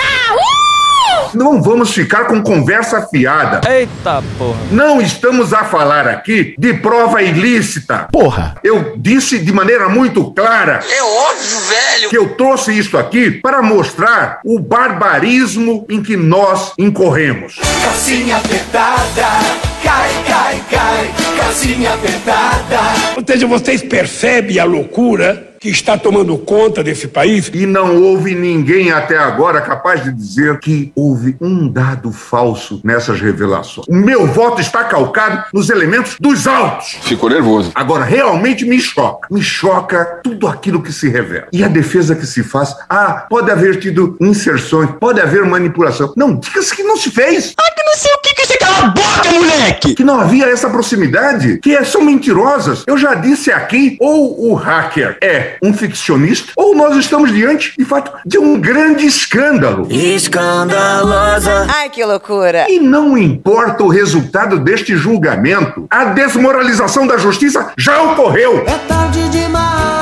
Não 1.33 1.61
vamos 1.61 1.93
ficar 1.93 2.25
com 2.25 2.41
conversa 2.41 3.07
fiada. 3.07 3.61
Eita 3.69 4.23
porra. 4.37 4.59
Não 4.71 5.01
estamos 5.01 5.53
a 5.53 5.63
falar 5.63 6.07
aqui 6.07 6.55
de 6.57 6.73
prova 6.75 7.21
ilícita. 7.21 8.07
Porra. 8.11 8.55
Eu 8.63 8.93
disse 8.97 9.39
de 9.39 9.51
maneira 9.51 9.89
muito 9.89 10.31
clara. 10.31 10.79
É 10.89 11.03
óbvio, 11.03 11.59
velho. 11.69 12.09
Que 12.09 12.17
eu 12.17 12.29
trouxe 12.35 12.77
isso 12.77 12.97
aqui 12.97 13.31
para 13.31 13.61
mostrar 13.61 14.39
o 14.45 14.59
barbarismo 14.59 15.85
em 15.89 16.01
que 16.01 16.15
nós 16.15 16.73
incorremos. 16.77 17.55
Calcinha 17.83 18.37
apertada, 18.37 19.27
cai, 19.83 20.09
cai, 20.27 20.63
cai, 20.69 21.13
calcinha 21.37 21.93
apertada. 21.93 22.79
Ou 23.15 23.23
seja, 23.25 23.47
vocês 23.47 23.81
percebem 23.81 24.59
a 24.59 24.63
loucura 24.63 25.47
que 25.67 25.73
está 25.73 25.97
tomando 25.97 26.37
conta 26.37 26.81
desse 26.81 27.09
país. 27.09 27.51
E 27.53 27.65
não 27.65 28.01
houve 28.01 28.33
ninguém 28.33 28.89
até 28.91 29.17
agora 29.17 29.59
capaz 29.59 30.01
de 30.01 30.13
dizer 30.13 30.59
que 30.59 30.93
houve 30.95 31.35
um 31.41 31.67
dado 31.67 32.11
falso 32.13 32.79
nessas 32.85 33.19
revelações. 33.19 33.85
O 33.89 33.93
meu 33.93 34.25
voto 34.25 34.61
está 34.61 34.85
calcado 34.85 35.43
nos 35.53 35.69
elementos 35.69 36.15
dos 36.19 36.47
autos. 36.47 36.97
Ficou 37.01 37.29
nervoso. 37.29 37.71
Agora, 37.75 38.05
realmente 38.05 38.63
me 38.65 38.79
choca. 38.79 39.27
Me 39.29 39.41
choca 39.41 40.21
tudo 40.23 40.47
aquilo 40.47 40.81
que 40.81 40.93
se 40.93 41.09
revela. 41.09 41.47
E 41.51 41.63
a 41.63 41.67
defesa 41.67 42.15
que 42.15 42.25
se 42.25 42.43
faz. 42.43 42.73
Ah, 42.89 43.25
pode 43.29 43.51
haver 43.51 43.77
tido 43.79 44.15
inserções, 44.21 44.89
pode 44.99 45.19
haver 45.19 45.43
manipulação. 45.45 46.13
Não, 46.15 46.35
diga-se 46.35 46.73
que 46.75 46.83
não 46.83 46.95
se 46.95 47.11
fez. 47.11 47.53
Ah, 47.59 47.71
que 47.75 47.83
não 47.83 47.95
sei 47.97 48.13
o 48.13 48.21
que 48.21 48.33
que 48.35 48.45
você 48.45 48.57
cala 48.57 48.77
a 48.85 48.87
boca, 48.89 49.31
moleque! 49.33 49.95
Que 49.95 50.03
não 50.03 50.19
havia 50.21 50.45
essa 50.45 50.69
proximidade, 50.69 51.59
que 51.61 51.75
é- 51.75 51.83
são 51.83 52.01
mentirosas. 52.01 52.83
Eu 52.87 52.97
já 52.97 53.13
disse 53.15 53.51
aqui, 53.51 53.97
ou 53.99 54.49
o 54.51 54.53
hacker 54.53 55.17
é 55.21 55.56
um 55.63 55.73
ficcionista, 55.73 56.51
ou 56.55 56.75
nós 56.75 56.95
estamos 56.95 57.31
diante, 57.31 57.73
de 57.77 57.85
fato, 57.85 58.11
de 58.25 58.37
um 58.37 58.59
grande 58.59 59.05
escândalo. 59.05 59.87
Escandalosa. 59.91 61.67
Ai, 61.69 61.89
que 61.89 62.03
loucura. 62.03 62.65
E 62.69 62.79
não 62.79 63.17
importa 63.17 63.83
o 63.83 63.87
resultado 63.87 64.59
deste 64.59 64.95
julgamento, 64.95 65.87
a 65.89 66.05
desmoralização 66.05 67.07
da 67.07 67.17
justiça 67.17 67.71
já 67.77 68.01
ocorreu. 68.03 68.63
É 68.67 68.77
tarde 68.87 69.29
demais. 69.29 69.96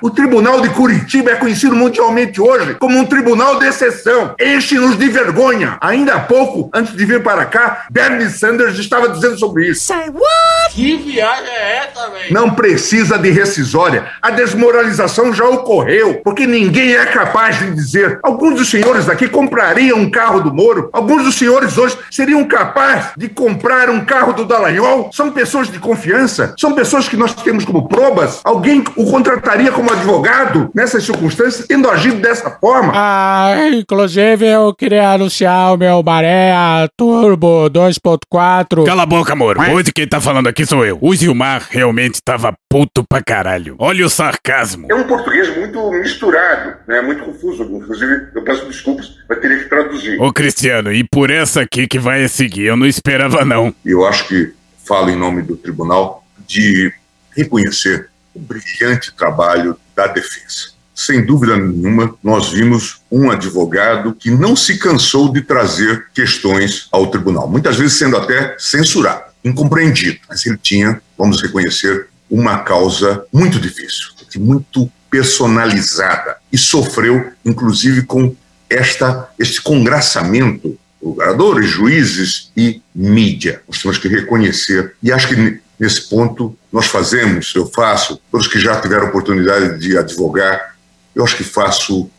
O 0.00 0.10
Tribunal 0.10 0.60
de 0.60 0.68
Curitiba 0.68 1.32
é 1.32 1.34
conhecido 1.34 1.74
mundialmente 1.74 2.40
hoje 2.40 2.74
como 2.74 2.96
um 2.96 3.04
tribunal 3.04 3.58
de 3.58 3.66
exceção. 3.66 4.32
Enche-nos 4.40 4.96
de 4.96 5.08
vergonha. 5.08 5.76
Ainda 5.80 6.14
há 6.14 6.20
pouco, 6.20 6.70
antes 6.72 6.96
de 6.96 7.04
vir 7.04 7.20
para 7.20 7.44
cá, 7.44 7.86
Bernie 7.90 8.30
Sanders 8.30 8.78
estava 8.78 9.08
dizendo 9.08 9.36
sobre 9.36 9.66
isso. 9.66 9.86
Say 9.86 10.08
what? 10.08 10.72
Que 10.72 10.96
viagem 10.98 11.50
é 11.50 11.78
essa, 11.78 12.08
velho? 12.10 12.32
Não 12.32 12.50
precisa 12.50 13.18
de 13.18 13.28
rescisória. 13.30 14.06
A 14.22 14.30
desmoralização 14.30 15.32
já 15.32 15.44
ocorreu, 15.44 16.20
porque 16.22 16.46
ninguém 16.46 16.94
é 16.94 17.06
capaz 17.06 17.58
de 17.58 17.72
dizer. 17.72 18.20
Alguns 18.22 18.54
dos 18.54 18.70
senhores 18.70 19.08
aqui 19.08 19.28
comprariam 19.28 19.98
um 19.98 20.08
carro 20.08 20.40
do 20.40 20.54
Moro. 20.54 20.90
Alguns 20.92 21.24
dos 21.24 21.34
senhores 21.34 21.76
hoje 21.76 21.98
seriam 22.08 22.44
capazes 22.44 23.10
de 23.16 23.28
comprar 23.28 23.90
um 23.90 24.04
carro 24.04 24.32
do 24.32 24.44
Dallagnol. 24.44 25.10
São 25.12 25.32
pessoas 25.32 25.68
de 25.68 25.80
confiança. 25.80 26.54
São 26.56 26.72
pessoas 26.72 27.08
que 27.08 27.16
nós 27.16 27.34
temos 27.34 27.64
como 27.64 27.88
probas. 27.88 28.40
Alguém 28.44 28.84
o 28.94 29.04
contrataria 29.50 29.72
como 29.72 29.90
advogado 29.90 30.70
nessas 30.74 31.04
circunstâncias, 31.04 31.66
tendo 31.66 31.90
agido 31.90 32.20
dessa 32.20 32.50
forma. 32.50 32.92
Ah, 32.94 33.68
inclusive 33.72 34.46
eu 34.46 34.74
queria 34.74 35.10
anunciar 35.10 35.74
o 35.74 35.76
meu 35.76 36.02
Maré 36.02 36.52
Turbo 36.96 37.68
2.4. 37.70 38.84
Cala 38.84 39.02
a 39.02 39.06
boca, 39.06 39.34
Moro. 39.34 39.60
Hoje 39.72 39.92
quem 39.92 40.06
tá 40.06 40.20
falando 40.20 40.48
aqui 40.48 40.64
sou 40.64 40.84
eu. 40.84 40.98
O 41.00 41.14
Gilmar 41.14 41.66
realmente 41.68 42.20
tava 42.22 42.54
puto 42.68 43.04
pra 43.08 43.22
caralho. 43.22 43.74
Olha 43.78 44.06
o 44.06 44.10
sarcasmo. 44.10 44.86
É 44.90 44.94
um 44.94 45.04
português 45.04 45.54
muito 45.56 45.90
misturado, 45.92 46.76
né? 46.86 47.00
muito 47.00 47.24
confuso. 47.24 47.64
Inclusive, 47.64 48.28
eu 48.34 48.42
peço 48.42 48.66
desculpas, 48.66 49.10
vai 49.28 49.38
ter 49.38 49.62
que 49.62 49.68
traduzir. 49.68 50.20
Ô 50.20 50.32
Cristiano, 50.32 50.92
e 50.92 51.04
por 51.04 51.30
essa 51.30 51.62
aqui 51.62 51.86
que 51.86 51.98
vai 51.98 52.26
seguir, 52.28 52.66
eu 52.66 52.76
não 52.76 52.86
esperava 52.86 53.44
não. 53.44 53.74
Eu 53.84 54.06
acho 54.06 54.28
que 54.28 54.52
falo 54.86 55.10
em 55.10 55.16
nome 55.16 55.42
do 55.42 55.56
tribunal 55.56 56.24
de 56.46 56.92
reconhecer 57.36 58.09
o 58.34 58.40
brilhante 58.40 59.12
trabalho 59.14 59.76
da 59.94 60.06
defesa. 60.06 60.70
Sem 60.94 61.24
dúvida 61.24 61.56
nenhuma, 61.56 62.14
nós 62.22 62.50
vimos 62.50 63.00
um 63.10 63.30
advogado 63.30 64.14
que 64.14 64.30
não 64.30 64.54
se 64.54 64.78
cansou 64.78 65.32
de 65.32 65.40
trazer 65.40 66.06
questões 66.14 66.88
ao 66.92 67.06
tribunal, 67.06 67.48
muitas 67.48 67.76
vezes 67.76 67.96
sendo 67.96 68.16
até 68.16 68.54
censurado, 68.58 69.24
incompreendido, 69.44 70.18
mas 70.28 70.44
ele 70.44 70.58
tinha, 70.58 71.00
vamos 71.16 71.40
reconhecer, 71.40 72.08
uma 72.30 72.58
causa 72.58 73.24
muito 73.32 73.58
difícil, 73.58 74.08
muito 74.36 74.90
personalizada 75.10 76.36
e 76.52 76.58
sofreu, 76.58 77.32
inclusive, 77.44 78.02
com 78.02 78.36
esta 78.68 79.28
este 79.38 79.60
congraçamento 79.60 80.78
procuradores, 81.00 81.68
juízes 81.68 82.52
e 82.56 82.82
mídia. 82.94 83.62
Nós 83.66 83.80
temos 83.80 83.98
que 83.98 84.08
reconhecer. 84.08 84.94
E 85.02 85.10
acho 85.10 85.28
que 85.28 85.60
nesse 85.78 86.08
ponto 86.08 86.56
nós 86.72 86.86
fazemos, 86.86 87.52
eu 87.54 87.66
faço, 87.66 88.20
todos 88.30 88.46
que 88.46 88.58
já 88.58 88.80
tiveram 88.80 89.08
oportunidade 89.08 89.78
de 89.78 89.98
advogar, 89.98 90.76
eu 91.14 91.24
acho 91.24 91.36
que 91.36 91.44
faço 91.44 92.10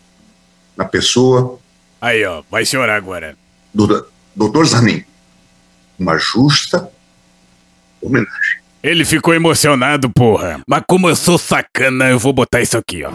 na 0.75 0.85
pessoa 0.85 1.59
Aí, 2.01 2.25
ó, 2.25 2.41
vai 2.49 2.65
chorar 2.65 2.95
agora. 2.95 3.35
do 3.73 4.07
doutor 4.35 4.65
Zanin 4.65 5.03
uma 5.99 6.17
justa 6.17 6.89
homenagem. 8.01 8.59
Ele 8.81 9.05
ficou 9.05 9.35
emocionado, 9.35 10.09
porra. 10.09 10.59
Mas 10.67 10.81
como 10.87 11.07
eu 11.07 11.15
sou 11.15 11.37
sacana, 11.37 12.09
eu 12.09 12.17
vou 12.17 12.33
botar 12.33 12.59
isso 12.61 12.75
aqui, 12.75 13.03
ó. 13.03 13.11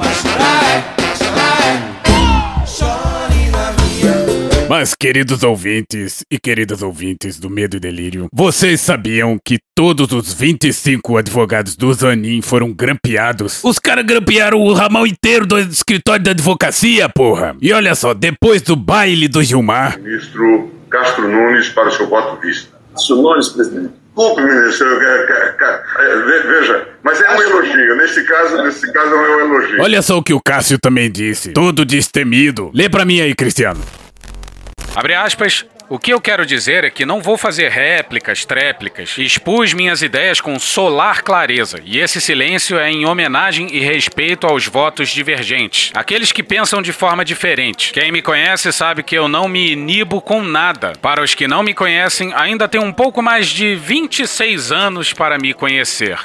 Mas, 4.69 4.95
queridos 4.95 5.45
ouvintes 5.45 6.25
e 6.31 6.39
queridas 6.41 6.83
ouvintes 6.83 7.39
do 7.39 7.49
Medo 7.49 7.77
e 7.77 7.81
Delírio, 7.81 8.27
vocês 8.33 8.81
sabiam 8.81 9.39
que 9.45 9.59
todos 9.77 10.11
os 10.13 10.33
25 10.35 11.17
advogados 11.17 11.77
do 11.77 11.93
Zanin 11.95 12.43
foram 12.43 12.73
grampeados? 12.73 13.63
Os 13.63 13.79
caras 13.79 14.05
grampearam 14.05 14.59
o 14.61 14.73
ramal 14.73 15.07
inteiro 15.07 15.47
do 15.47 15.57
escritório 15.61 16.25
da 16.25 16.33
advocacia, 16.33 17.09
porra! 17.09 17.55
E 17.63 17.73
olha 17.73 17.95
só, 17.95 18.13
depois 18.13 18.61
do 18.61 18.75
baile 18.75 19.29
do 19.29 19.41
Gilmar, 19.43 20.01
Ministro 20.01 20.73
Castro 20.91 21.29
Nunes 21.29 21.69
para 21.69 21.89
o 21.89 21.93
seu 21.93 22.09
voto 22.09 22.41
vista. 22.41 22.77
Castro 22.93 23.23
Nunes, 23.23 23.49
presidente. 23.51 23.93
Desculpe, 24.17 24.43
ministro, 24.43 24.99
ve- 24.99 26.43
veja, 26.49 26.89
mas 27.05 27.21
é 27.21 27.37
um 27.37 27.43
elogio. 27.43 27.97
Nesse 27.99 28.25
caso, 28.25 28.63
nesse 28.65 28.93
caso 28.93 29.15
é 29.15 29.37
um 29.37 29.41
elogio. 29.55 29.81
olha 29.83 30.03
só 30.03 30.17
o 30.19 30.23
que 30.23 30.33
o 30.33 30.41
Cássio 30.45 30.79
também 30.81 31.09
disse, 31.11 31.53
todo 31.53 31.85
destemido. 31.85 32.71
Lê 32.75 32.89
pra 32.89 33.05
mim 33.05 33.21
aí, 33.21 33.35
Cristiano. 33.35 33.81
Abre 34.97 35.13
aspas. 35.13 35.67
O 35.91 35.99
que 36.01 36.13
eu 36.13 36.21
quero 36.21 36.47
dizer 36.47 36.83
é 36.83 36.91
que 36.91 37.05
não 37.05 37.21
vou 37.21 37.37
fazer 37.37 37.71
réplicas, 37.71 38.47
tréplicas. 38.47 39.15
Expus 39.19 39.75
minhas 39.75 40.01
ideias 40.01 40.41
com 40.41 40.59
solar 40.59 41.23
clareza, 41.23 41.79
e 41.85 42.01
esse 42.01 42.21
silêncio 42.21 42.77
é 42.77 42.91
em 42.91 43.07
homenagem 43.07 43.69
e 43.71 43.79
respeito 43.79 44.47
aos 44.49 44.67
votos 44.67 45.11
divergentes. 45.11 45.93
Aqueles 45.95 46.33
que 46.33 46.43
pensam 46.43 46.83
de 46.83 46.93
forma 46.93 47.25
diferente. 47.25 47.93
Quem 47.93 48.11
me 48.11 48.23
conhece 48.23 48.73
sabe 48.73 49.05
que 49.05 49.17
eu 49.17 49.29
não 49.29 49.47
me 49.47 49.71
inibo 49.73 50.21
com 50.21 50.43
nada. 50.43 50.95
Para 51.01 51.23
os 51.23 51.35
que 51.35 51.47
não 51.47 51.63
me 51.63 51.75
conhecem, 51.75 52.33
ainda 52.35 52.67
tem 52.67 52.81
um 52.81 52.93
pouco 52.93 53.23
mais 53.23 53.47
de 53.47 53.77
26 53.77 54.73
anos 54.73 55.13
para 55.13 55.39
me 55.39 55.53
conhecer. 55.55 56.19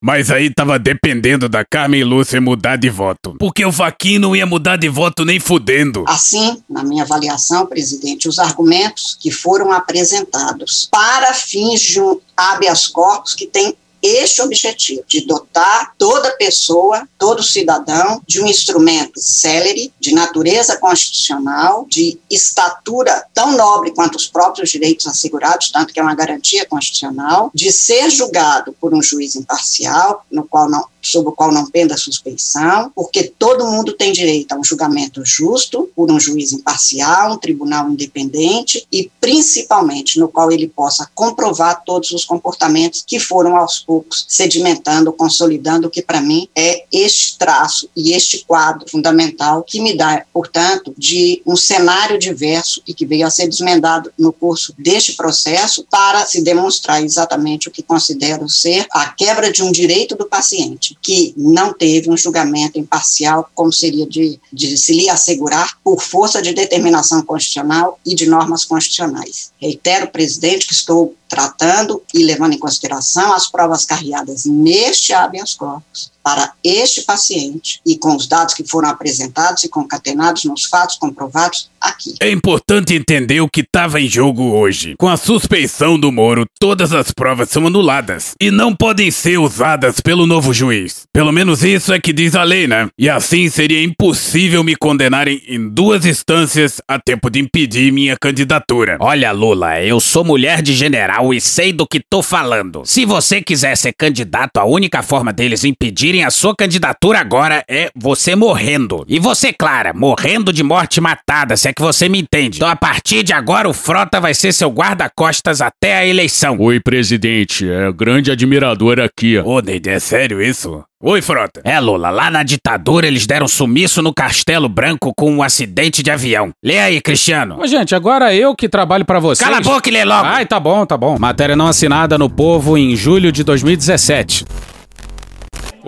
Mas 0.00 0.30
aí 0.30 0.52
tava 0.52 0.78
dependendo 0.78 1.48
da 1.48 1.64
Carmen 1.64 2.04
Lúcia 2.04 2.40
mudar 2.40 2.76
de 2.76 2.88
voto. 2.88 3.34
Porque 3.38 3.64
o 3.64 3.72
Faquin 3.72 4.18
não 4.18 4.34
ia 4.34 4.46
mudar 4.46 4.76
de 4.76 4.88
voto 4.88 5.24
nem 5.24 5.40
fudendo. 5.40 6.04
Assim, 6.06 6.62
na 6.70 6.84
minha 6.84 7.02
avaliação, 7.02 7.66
presidente, 7.66 8.28
os 8.28 8.38
argumentos 8.38 9.16
que 9.20 9.30
foram 9.30 9.72
apresentados 9.72 10.88
para 10.90 11.34
fins 11.34 11.80
de 11.80 12.00
um 12.00 12.20
habeas 12.36 12.86
corpus 12.86 13.34
que 13.34 13.46
tem 13.46 13.74
este 14.02 14.42
objetivo, 14.42 15.02
de 15.06 15.26
dotar 15.26 15.94
toda 15.98 16.30
pessoa, 16.32 17.08
todo 17.18 17.42
cidadão, 17.42 18.22
de 18.26 18.40
um 18.40 18.46
instrumento 18.46 19.20
célere, 19.20 19.92
de 19.98 20.14
natureza 20.14 20.76
constitucional, 20.76 21.86
de 21.88 22.18
estatura 22.30 23.26
tão 23.34 23.56
nobre 23.56 23.92
quanto 23.92 24.16
os 24.16 24.26
próprios 24.26 24.70
direitos 24.70 25.06
assegurados, 25.06 25.70
tanto 25.70 25.92
que 25.92 26.00
é 26.00 26.02
uma 26.02 26.14
garantia 26.14 26.66
constitucional, 26.66 27.50
de 27.54 27.72
ser 27.72 28.10
julgado 28.10 28.72
por 28.80 28.94
um 28.94 29.02
juiz 29.02 29.34
imparcial, 29.34 30.24
no 30.30 30.44
qual 30.44 30.68
não, 30.68 30.84
sob 31.00 31.28
o 31.28 31.32
qual 31.32 31.52
não 31.52 31.66
penda 31.66 31.96
suspeição, 31.96 32.90
porque 32.94 33.32
todo 33.38 33.66
mundo 33.66 33.92
tem 33.92 34.12
direito 34.12 34.52
a 34.52 34.56
um 34.56 34.64
julgamento 34.64 35.24
justo 35.24 35.88
por 35.94 36.10
um 36.10 36.18
juiz 36.18 36.52
imparcial, 36.52 37.32
um 37.32 37.38
tribunal 37.38 37.88
independente 37.88 38.86
e 38.92 39.10
principalmente 39.20 40.18
no 40.18 40.28
qual 40.28 40.50
ele 40.50 40.68
possa 40.68 41.08
comprovar 41.14 41.82
todos 41.84 42.10
os 42.10 42.24
comportamentos 42.24 43.04
que 43.06 43.18
foram 43.18 43.56
aos 43.56 43.78
poucos 43.78 44.24
sedimentando, 44.28 45.12
consolidando 45.12 45.88
o 45.88 45.90
que 45.90 46.02
para 46.02 46.20
mim 46.20 46.48
é 46.54 46.84
este 46.92 47.38
traço 47.38 47.88
e 47.96 48.12
este 48.12 48.44
quadro 48.44 48.88
fundamental 48.90 49.62
que 49.62 49.80
me 49.80 49.96
dá, 49.96 50.24
portanto, 50.32 50.94
de 50.96 51.42
um 51.46 51.56
cenário 51.56 52.18
diverso 52.18 52.82
e 52.86 52.92
que 52.92 53.06
veio 53.06 53.26
a 53.26 53.30
ser 53.30 53.48
desmendado 53.48 54.12
no 54.18 54.32
curso 54.32 54.74
deste 54.78 55.14
processo 55.14 55.86
para 55.90 56.24
se 56.26 56.42
demonstrar 56.42 57.02
exatamente 57.02 57.68
o 57.68 57.70
que 57.70 57.82
considero 57.82 58.48
ser 58.48 58.86
a 58.90 59.08
quebra 59.10 59.52
de 59.52 59.62
um 59.62 59.70
direito 59.70 60.16
do 60.16 60.26
paciente, 60.26 60.97
que 61.02 61.32
não 61.36 61.72
teve 61.72 62.10
um 62.10 62.16
julgamento 62.16 62.78
imparcial, 62.78 63.50
como 63.54 63.72
seria 63.72 64.06
de, 64.06 64.40
de 64.52 64.76
se 64.76 64.92
lhe 64.92 65.08
assegurar, 65.08 65.78
por 65.82 66.02
força 66.02 66.42
de 66.42 66.52
determinação 66.52 67.22
constitucional 67.22 67.98
e 68.04 68.14
de 68.14 68.26
normas 68.26 68.64
constitucionais. 68.64 69.52
Reitero, 69.60 70.08
presidente, 70.08 70.66
que 70.66 70.74
estou 70.74 71.14
tratando 71.28 72.02
e 72.14 72.22
levando 72.22 72.54
em 72.54 72.58
consideração 72.58 73.32
as 73.32 73.46
provas 73.46 73.84
carreadas 73.84 74.44
neste 74.44 75.12
habeas 75.12 75.54
corpus 75.54 76.10
para 76.28 76.52
este 76.62 77.00
paciente 77.04 77.80
e 77.86 77.96
com 77.96 78.14
os 78.14 78.26
dados 78.26 78.52
que 78.52 78.62
foram 78.62 78.90
apresentados 78.90 79.64
e 79.64 79.68
concatenados 79.70 80.44
nos 80.44 80.66
fatos 80.66 80.96
comprovados 80.96 81.70
aqui. 81.80 82.16
É 82.20 82.30
importante 82.30 82.92
entender 82.92 83.40
o 83.40 83.48
que 83.48 83.62
estava 83.62 83.98
em 83.98 84.06
jogo 84.06 84.42
hoje. 84.42 84.94
Com 84.98 85.08
a 85.08 85.16
suspeição 85.16 85.98
do 85.98 86.12
Moro, 86.12 86.44
todas 86.60 86.92
as 86.92 87.12
provas 87.12 87.48
são 87.48 87.66
anuladas 87.66 88.34
e 88.38 88.50
não 88.50 88.76
podem 88.76 89.10
ser 89.10 89.38
usadas 89.38 90.00
pelo 90.00 90.26
novo 90.26 90.52
juiz. 90.52 91.04
Pelo 91.14 91.32
menos 91.32 91.64
isso 91.64 91.94
é 91.94 91.98
que 91.98 92.12
diz 92.12 92.34
a 92.34 92.42
lei, 92.42 92.66
né? 92.66 92.88
E 92.98 93.08
assim 93.08 93.48
seria 93.48 93.82
impossível 93.82 94.62
me 94.62 94.76
condenarem 94.76 95.42
em 95.48 95.66
duas 95.66 96.04
instâncias 96.04 96.78
a 96.86 96.98
tempo 96.98 97.30
de 97.30 97.40
impedir 97.40 97.90
minha 97.90 98.18
candidatura. 98.20 98.98
Olha, 99.00 99.32
Lula, 99.32 99.80
eu 99.80 99.98
sou 99.98 100.24
mulher 100.24 100.60
de 100.60 100.74
general 100.74 101.32
e 101.32 101.40
sei 101.40 101.72
do 101.72 101.86
que 101.86 102.00
tô 102.00 102.22
falando. 102.22 102.82
Se 102.84 103.06
você 103.06 103.40
quiser 103.40 103.74
ser 103.78 103.94
candidato, 103.94 104.58
a 104.58 104.66
única 104.66 105.02
forma 105.02 105.32
deles 105.32 105.64
impedirem 105.64 106.17
a 106.24 106.30
sua 106.30 106.54
candidatura 106.54 107.20
agora 107.20 107.64
é 107.68 107.90
você 107.94 108.34
morrendo. 108.34 109.04
E 109.08 109.18
você, 109.18 109.52
Clara, 109.52 109.92
morrendo 109.92 110.52
de 110.52 110.62
morte 110.62 111.00
matada, 111.00 111.56
se 111.56 111.68
é 111.68 111.72
que 111.72 111.82
você 111.82 112.08
me 112.08 112.20
entende. 112.20 112.58
Então, 112.58 112.68
a 112.68 112.76
partir 112.76 113.22
de 113.22 113.32
agora, 113.32 113.68
o 113.68 113.72
Frota 113.72 114.20
vai 114.20 114.34
ser 114.34 114.52
seu 114.52 114.70
guarda-costas 114.70 115.60
até 115.60 115.98
a 115.98 116.06
eleição. 116.06 116.56
Oi, 116.58 116.80
presidente. 116.80 117.68
É 117.68 117.92
grande 117.92 118.30
admirador 118.30 119.00
aqui. 119.00 119.38
Ô, 119.38 119.60
Neide, 119.60 119.90
é 119.90 119.98
sério 119.98 120.42
isso? 120.42 120.82
Oi, 121.00 121.22
Frota. 121.22 121.60
É, 121.62 121.78
Lula, 121.78 122.10
lá 122.10 122.28
na 122.28 122.42
ditadura 122.42 123.06
eles 123.06 123.24
deram 123.24 123.46
sumiço 123.46 124.02
no 124.02 124.12
Castelo 124.12 124.68
Branco 124.68 125.12
com 125.16 125.32
um 125.32 125.44
acidente 125.44 126.02
de 126.02 126.10
avião. 126.10 126.50
Lê 126.60 126.80
aí, 126.80 127.00
Cristiano. 127.00 127.56
Ô, 127.60 127.66
gente, 127.68 127.94
agora 127.94 128.34
eu 128.34 128.52
que 128.56 128.68
trabalho 128.68 129.04
pra 129.04 129.20
vocês. 129.20 129.48
Cala 129.48 129.58
a 129.58 129.60
boca 129.60 129.88
e 129.88 129.92
lê 129.92 130.04
logo. 130.04 130.26
Ai, 130.26 130.44
tá 130.44 130.58
bom, 130.58 130.84
tá 130.84 130.96
bom. 130.96 131.16
Matéria 131.16 131.54
não 131.54 131.68
assinada 131.68 132.18
no 132.18 132.28
Povo 132.28 132.76
em 132.76 132.96
julho 132.96 133.30
de 133.30 133.44
2017. 133.44 134.44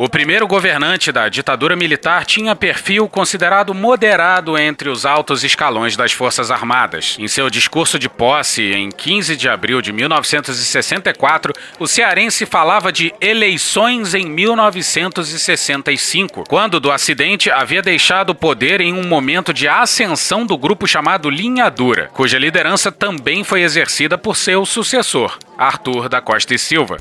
O 0.03 0.09
primeiro 0.09 0.47
governante 0.47 1.13
da 1.13 1.29
ditadura 1.29 1.77
militar 1.77 2.25
tinha 2.25 2.57
perfil 2.57 3.07
considerado 3.07 3.75
moderado 3.75 4.57
entre 4.57 4.89
os 4.89 5.05
altos 5.05 5.45
escalões 5.45 5.95
das 5.95 6.11
Forças 6.11 6.51
Armadas. 6.51 7.17
Em 7.19 7.29
seu 7.29 7.51
discurso 7.51 7.99
de 7.99 8.09
posse, 8.09 8.63
em 8.63 8.89
15 8.89 9.37
de 9.37 9.47
abril 9.47 9.83
de 9.83 9.93
1964, 9.93 11.53
o 11.79 11.87
cearense 11.87 12.47
falava 12.47 12.91
de 12.91 13.13
eleições 13.21 14.15
em 14.15 14.25
1965, 14.25 16.45
quando 16.49 16.81
do 16.81 16.91
acidente 16.91 17.51
havia 17.51 17.83
deixado 17.83 18.31
o 18.31 18.35
poder 18.35 18.81
em 18.81 18.95
um 18.95 19.07
momento 19.07 19.53
de 19.53 19.69
ascensão 19.69 20.47
do 20.47 20.57
grupo 20.57 20.87
chamado 20.87 21.29
Linha 21.29 21.69
Dura, 21.69 22.09
cuja 22.15 22.39
liderança 22.39 22.91
também 22.91 23.45
foi 23.45 23.61
exercida 23.61 24.17
por 24.17 24.35
seu 24.35 24.65
sucessor, 24.65 25.37
Arthur 25.59 26.09
da 26.09 26.23
Costa 26.23 26.55
e 26.55 26.59
Silva. 26.59 26.97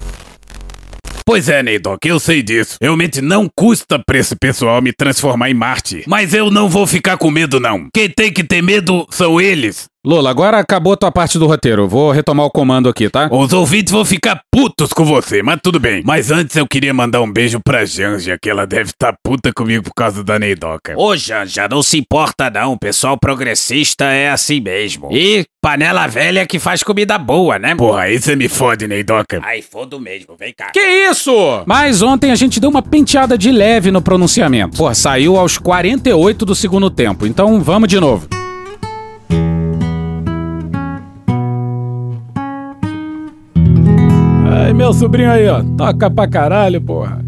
Pois 1.30 1.48
é, 1.48 1.62
Neidoc, 1.62 2.04
eu 2.06 2.20
sei 2.20 2.42
disso. 2.42 2.76
Realmente 2.82 3.22
não 3.22 3.48
custa 3.56 4.02
pra 4.04 4.18
esse 4.18 4.36
pessoal 4.36 4.82
me 4.82 4.92
transformar 4.92 5.52
em 5.52 5.54
Marte. 5.54 6.04
Mas 6.08 6.34
eu 6.34 6.50
não 6.50 6.68
vou 6.68 6.88
ficar 6.88 7.18
com 7.18 7.30
medo, 7.30 7.60
não. 7.60 7.88
Quem 7.94 8.10
tem 8.10 8.34
que 8.34 8.44
ter 8.44 8.64
medo 8.64 9.06
são 9.12 9.40
eles. 9.40 9.88
Lula, 10.06 10.30
agora 10.30 10.60
acabou 10.60 10.96
tua 10.96 11.12
parte 11.12 11.38
do 11.38 11.46
roteiro. 11.46 11.86
Vou 11.86 12.12
retomar 12.12 12.46
o 12.46 12.50
comando 12.50 12.88
aqui, 12.88 13.10
tá? 13.10 13.28
Os 13.30 13.52
ouvintes 13.52 13.92
vão 13.92 14.06
ficar 14.06 14.40
putos 14.50 14.94
com 14.94 15.04
você, 15.04 15.44
mas 15.44 15.60
tudo 15.62 15.78
bem. 15.78 16.02
Mas 16.06 16.32
antes 16.32 16.56
eu 16.56 16.66
queria 16.66 16.94
mandar 16.94 17.22
um 17.22 17.30
beijo 17.30 17.60
pra 17.60 17.84
Janja, 17.84 18.38
que 18.42 18.50
ela 18.50 18.66
deve 18.66 18.92
estar 18.92 19.12
tá 19.12 19.18
puta 19.22 19.52
comigo 19.52 19.84
por 19.84 19.94
causa 19.94 20.24
da 20.24 20.40
Neidoca. 20.40 20.94
Ô, 20.96 21.18
Janja, 21.18 21.68
não 21.68 21.84
se 21.84 21.98
importa 21.98 22.50
não. 22.50 22.74
O 22.74 22.80
pessoal 22.80 23.18
progressista 23.20 24.06
é 24.06 24.30
assim 24.30 24.62
mesmo. 24.62 25.10
E 25.12 25.46
panela 25.62 26.08
velha 26.08 26.48
que 26.48 26.60
faz 26.60 26.82
comida 26.82 27.18
boa, 27.18 27.60
né? 27.60 27.76
Porra, 27.76 28.04
aí 28.04 28.22
você 28.22 28.38
me 28.38 28.48
fode, 28.48 28.88
Neidoca. 28.88 29.42
Ai, 29.44 29.62
fodo 29.62 30.00
mesmo. 30.00 30.34
Vem 30.40 30.54
cá. 30.54 30.72
Que 30.72 31.10
isso? 31.10 31.34
Mas 31.66 32.02
ontem 32.02 32.32
a 32.32 32.36
gente 32.36 32.58
deu 32.62 32.70
uma 32.70 32.82
penteada 32.82 33.38
de 33.38 33.52
leve 33.52 33.92
no 33.92 34.02
pronunciamento. 34.02 34.78
Pô, 34.78 34.94
saiu 34.96 35.36
aos 35.36 35.58
48 35.58 36.46
do 36.46 36.56
segundo 36.56 36.90
tempo. 36.90 37.28
Então 37.28 37.62
vamos 37.62 37.90
de 37.90 38.00
novo. 38.00 38.39
Ai, 44.70 44.74
meu 44.74 44.94
sobrinho 44.94 45.32
aí, 45.32 45.48
ó. 45.48 45.64
Toca 45.76 46.12
pra 46.12 46.28
caralho, 46.28 46.80
porra. 46.80 47.26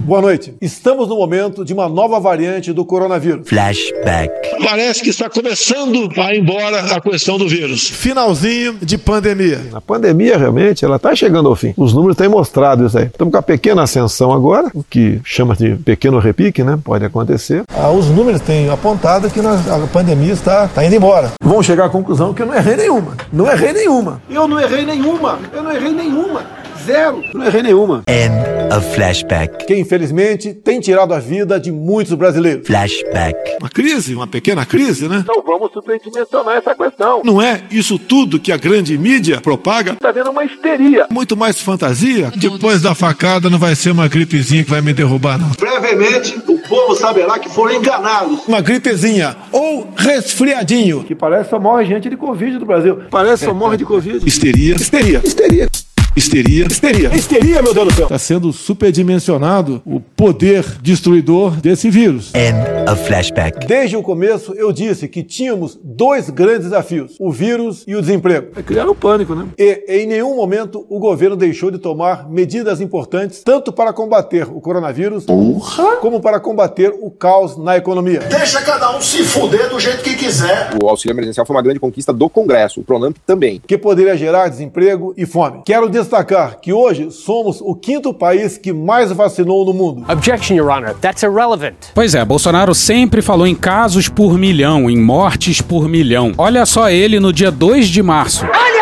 Boa 0.00 0.22
noite. 0.22 0.54
Estamos 0.60 1.08
no 1.08 1.16
momento 1.16 1.64
de 1.64 1.72
uma 1.72 1.88
nova 1.88 2.18
variante 2.18 2.72
do 2.72 2.84
coronavírus. 2.84 3.48
Flashback. 3.48 4.30
Parece 4.64 5.02
que 5.02 5.10
está 5.10 5.28
começando 5.28 6.10
a 6.18 6.34
ir 6.34 6.40
embora 6.40 6.80
a 6.96 7.00
questão 7.00 7.36
do 7.38 7.48
vírus. 7.48 7.88
Finalzinho 7.88 8.78
de 8.80 8.96
pandemia. 8.96 9.60
A 9.72 9.80
pandemia 9.80 10.38
realmente 10.38 10.84
ela 10.84 10.96
está 10.96 11.14
chegando 11.14 11.48
ao 11.48 11.54
fim. 11.54 11.74
Os 11.76 11.92
números 11.92 12.16
têm 12.16 12.28
mostrado 12.28 12.86
isso 12.86 12.98
aí. 12.98 13.06
Estamos 13.06 13.30
com 13.30 13.38
a 13.38 13.42
pequena 13.42 13.82
ascensão 13.82 14.32
agora, 14.32 14.70
o 14.74 14.82
que 14.82 15.20
chama 15.22 15.54
de 15.54 15.76
pequeno 15.76 16.18
repique, 16.18 16.64
né? 16.64 16.78
Pode 16.82 17.04
acontecer. 17.04 17.64
Ah, 17.68 17.90
os 17.90 18.06
números 18.06 18.40
têm 18.40 18.70
apontado 18.70 19.30
que 19.30 19.40
nós, 19.40 19.68
a 19.68 19.78
pandemia 19.86 20.32
está, 20.32 20.64
está 20.64 20.84
indo 20.84 20.94
embora. 20.96 21.32
Vão 21.42 21.62
chegar 21.62 21.84
à 21.86 21.88
conclusão 21.88 22.32
que 22.32 22.42
eu 22.42 22.46
não 22.46 22.54
errei 22.54 22.76
nenhuma. 22.76 23.16
Não 23.32 23.50
errei 23.50 23.72
nenhuma. 23.72 24.22
Eu 24.30 24.48
não 24.48 24.58
errei 24.58 24.84
nenhuma. 24.84 25.38
Eu 25.52 25.62
não 25.62 25.72
errei 25.72 25.92
nenhuma. 25.92 26.59
Zero. 26.84 27.24
Não 27.34 27.46
errei 27.46 27.62
nenhuma. 27.62 28.02
End 28.08 28.34
of 28.76 28.94
flashback. 28.94 29.66
Que 29.66 29.76
infelizmente 29.76 30.54
tem 30.54 30.80
tirado 30.80 31.12
a 31.12 31.18
vida 31.18 31.58
de 31.58 31.72
muitos 31.72 32.14
brasileiros. 32.14 32.66
Flashback. 32.66 33.56
Uma 33.60 33.68
crise, 33.68 34.14
uma 34.14 34.26
pequena 34.26 34.64
crise, 34.64 35.08
né? 35.08 35.24
Não 35.26 35.42
vamos 35.42 35.72
superdimensionar 35.72 36.56
essa 36.56 36.74
questão. 36.74 37.22
Não 37.24 37.40
é 37.40 37.62
isso 37.70 37.98
tudo 37.98 38.38
que 38.38 38.52
a 38.52 38.56
grande 38.56 38.96
mídia 38.96 39.40
propaga? 39.40 39.92
Está 39.92 40.12
vendo 40.12 40.30
uma 40.30 40.44
histeria. 40.44 41.06
Muito 41.10 41.36
mais 41.36 41.60
fantasia. 41.60 42.32
Depois 42.36 42.82
da 42.82 42.94
facada 42.94 43.50
não 43.50 43.58
vai 43.58 43.74
ser 43.74 43.90
uma 43.90 44.08
gripezinha 44.08 44.64
que 44.64 44.70
vai 44.70 44.80
me 44.80 44.92
derrubar, 44.92 45.38
não. 45.38 45.50
Brevemente, 45.50 46.40
o 46.48 46.58
povo 46.58 46.94
saberá 46.94 47.38
que 47.38 47.48
foram 47.48 47.74
enganados. 47.74 48.46
Uma 48.46 48.60
gripezinha 48.60 49.36
ou 49.52 49.92
resfriadinho. 49.96 51.04
Que 51.04 51.14
parece 51.14 51.50
só 51.50 51.58
morre 51.58 51.84
gente 51.84 52.08
de 52.08 52.16
Covid 52.16 52.58
no 52.58 52.66
Brasil. 52.66 53.00
Parece 53.10 53.44
só 53.44 53.54
morre 53.54 53.76
de 53.76 53.84
Covid. 53.84 54.26
Histeria. 54.26 54.76
Histeria. 54.76 55.20
Histeria. 55.24 55.69
Histeria. 56.16 56.66
Histeria. 56.66 57.14
Histeria, 57.14 57.62
meu 57.62 57.72
Deus 57.72 57.88
do 57.88 57.94
céu. 57.94 58.04
Está 58.04 58.18
sendo 58.18 58.52
superdimensionado 58.52 59.80
o 59.84 60.00
poder 60.00 60.64
destruidor 60.82 61.56
desse 61.60 61.88
vírus. 61.90 62.32
End 62.34 62.79
of 62.90 63.02
flashback. 63.04 63.66
Desde 63.66 63.96
o 63.96 64.02
começo 64.02 64.52
eu 64.54 64.72
disse 64.72 65.06
que 65.08 65.22
tínhamos 65.22 65.78
dois 65.82 66.28
grandes 66.30 66.64
desafios: 66.64 67.16
o 67.20 67.30
vírus 67.30 67.84
e 67.86 67.94
o 67.94 68.00
desemprego. 68.00 68.48
É 68.56 68.62
criar 68.62 68.88
o 68.88 68.94
pânico, 68.94 69.34
né? 69.34 69.46
E 69.58 69.84
em 69.88 70.06
nenhum 70.06 70.34
momento 70.34 70.84
o 70.88 70.98
governo 70.98 71.36
deixou 71.36 71.70
de 71.70 71.78
tomar 71.78 72.28
medidas 72.28 72.80
importantes, 72.80 73.42
tanto 73.42 73.72
para 73.72 73.92
combater 73.92 74.48
o 74.48 74.60
coronavírus, 74.60 75.24
Porra. 75.24 75.96
como 75.96 76.20
para 76.20 76.40
combater 76.40 76.92
o 77.00 77.10
caos 77.10 77.56
na 77.56 77.76
economia. 77.76 78.20
Deixa 78.20 78.60
cada 78.62 78.96
um 78.96 79.00
se 79.00 79.22
fuder 79.22 79.68
do 79.68 79.78
jeito 79.78 80.02
que 80.02 80.16
quiser. 80.16 80.70
O 80.82 80.88
auxílio 80.88 81.14
emergencial 81.14 81.46
foi 81.46 81.54
uma 81.56 81.62
grande 81.62 81.78
conquista 81.78 82.12
do 82.12 82.28
Congresso, 82.28 82.80
o 82.80 82.84
Pronamp 82.84 83.16
também. 83.26 83.60
Que 83.66 83.78
poderia 83.78 84.16
gerar 84.16 84.48
desemprego 84.48 85.14
e 85.16 85.24
fome. 85.26 85.62
Quero 85.64 85.88
destacar 85.88 86.58
que 86.60 86.72
hoje 86.72 87.10
somos 87.10 87.60
o 87.60 87.74
quinto 87.74 88.12
país 88.12 88.58
que 88.58 88.72
mais 88.72 89.12
vacinou 89.12 89.64
no 89.64 89.72
mundo. 89.72 90.04
Objection, 90.10 90.56
Your 90.56 90.70
Honor. 90.70 90.94
That's 91.00 91.22
irrelevant. 91.22 91.74
Pois 91.94 92.14
é, 92.14 92.24
Bolsonaro 92.24 92.74
sempre 92.80 93.20
falou 93.20 93.46
em 93.46 93.54
casos 93.54 94.08
por 94.08 94.38
milhão, 94.38 94.90
em 94.90 94.96
mortes 94.96 95.60
por 95.60 95.88
milhão. 95.88 96.32
Olha 96.38 96.64
só 96.64 96.90
ele 96.90 97.20
no 97.20 97.32
dia 97.32 97.50
2 97.50 97.88
de 97.88 98.02
março. 98.02 98.44
Olha 98.46 98.79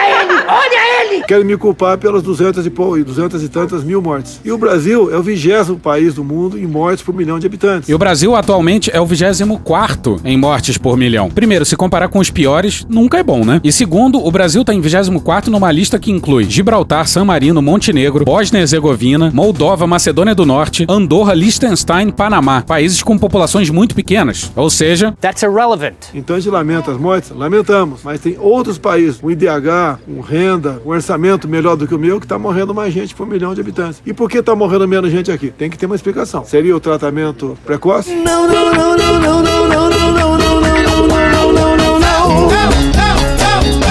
ele! 1.09 1.15
Olha 1.15 1.15
ele! 1.17 1.25
Quero 1.25 1.45
me 1.45 1.57
culpar 1.57 1.99
pelas 1.99 2.23
200 2.23 2.65
e, 2.67 2.71
pou- 2.71 3.03
200 3.03 3.43
e 3.43 3.49
tantas 3.49 3.83
mil 3.85 4.01
mortes. 4.01 4.41
E 4.45 4.51
o 4.53 4.59
Brasil 4.59 5.13
é 5.13 5.17
o 5.19 5.23
vigésimo 5.23 5.79
país 5.79 6.15
do 6.15 6.25
mundo 6.25 6.59
em 6.59 6.67
mortes 6.67 7.03
por 7.05 7.15
milhão 7.15 7.39
de 7.39 7.47
habitantes. 7.47 7.89
E 7.89 7.95
o 7.95 7.99
Brasil 7.99 8.35
atualmente 8.35 8.91
é 8.93 9.01
o 9.01 9.07
24 9.07 10.21
em 10.25 10.37
mortes 10.37 10.79
por 10.79 10.97
milhão. 10.97 11.29
Primeiro, 11.31 11.65
se 11.65 11.77
comparar 11.77 12.09
com 12.09 12.19
os 12.19 12.31
piores, 12.31 12.87
nunca 12.89 13.19
é 13.19 13.23
bom, 13.23 13.45
né? 13.45 13.61
E 13.65 13.73
segundo, 13.73 14.25
o 14.25 14.31
Brasil 14.31 14.65
tá 14.65 14.73
em 14.75 14.81
24 14.81 15.51
numa 15.51 15.71
lista 15.73 15.99
que 15.99 16.11
inclui 16.11 16.45
Gibraltar, 16.45 17.07
San 17.09 17.25
Marino, 17.25 17.61
Montenegro, 17.63 18.25
Bósnia 18.25 18.61
e 18.61 18.63
Herzegovina, 18.63 19.31
Moldova, 19.33 19.87
Macedônia 19.87 20.35
do 20.35 20.45
Norte, 20.47 20.87
Andorra, 20.89 21.35
Liechtenstein, 21.35 22.11
Panamá. 22.11 22.63
Países 22.63 23.03
com 23.03 23.19
populações 23.19 23.71
muito 23.71 23.95
pequenas. 23.95 24.51
Ou 24.57 24.71
seja, 24.71 25.15
That's 25.21 25.43
irrelevant. 25.43 25.95
Então 26.15 26.37
a 26.37 26.41
gente 26.41 26.51
lamenta 26.51 26.91
as 26.91 26.99
mortes? 26.99 27.31
Lamentamos. 27.31 28.01
Mas 28.05 28.21
tem 28.21 28.37
outros 28.39 28.79
países 28.79 29.19
com 29.21 29.31
IDH, 29.31 29.99
com 30.07 30.21
renda, 30.21 30.81
com 30.85 30.95
orçamento 30.99 31.49
melhor 31.49 31.77
do 31.77 31.87
que 31.87 31.95
o 31.95 31.99
meu, 31.99 32.19
que 32.19 32.27
está 32.27 32.39
morrendo 32.39 32.75
mais 32.75 32.93
gente 32.93 33.15
por 33.15 33.27
milhão 33.27 33.55
de 33.55 33.61
habitantes. 33.61 34.03
E 34.05 34.13
por 34.13 34.29
que 34.29 34.39
está 34.39 34.55
morrendo 34.55 34.87
menos 34.87 35.11
gente 35.11 35.31
aqui? 35.31 35.51
Tem 35.51 35.71
que 35.71 35.79
ter 35.79 35.87
uma 35.87 35.97
explicação. 35.97 36.45
Seria 36.45 36.77
o 36.77 36.81
tratamento 36.81 37.57
precoce? 37.65 38.15
Não, 38.15 38.47
não, 38.47 38.73
não, 38.73 38.97
não, 38.97 39.21
não, 39.21 39.43
não, 39.43 39.69
não, 39.69 39.89
não, 39.91 40.13
não, 40.13 40.39
não, 40.39 40.61
não, 40.61 41.09
não, 41.09 41.53
não, 41.53 41.77
não, 41.77 41.99
não. 41.99 42.49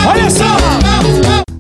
Olha 0.09 0.29
só! 0.29 0.46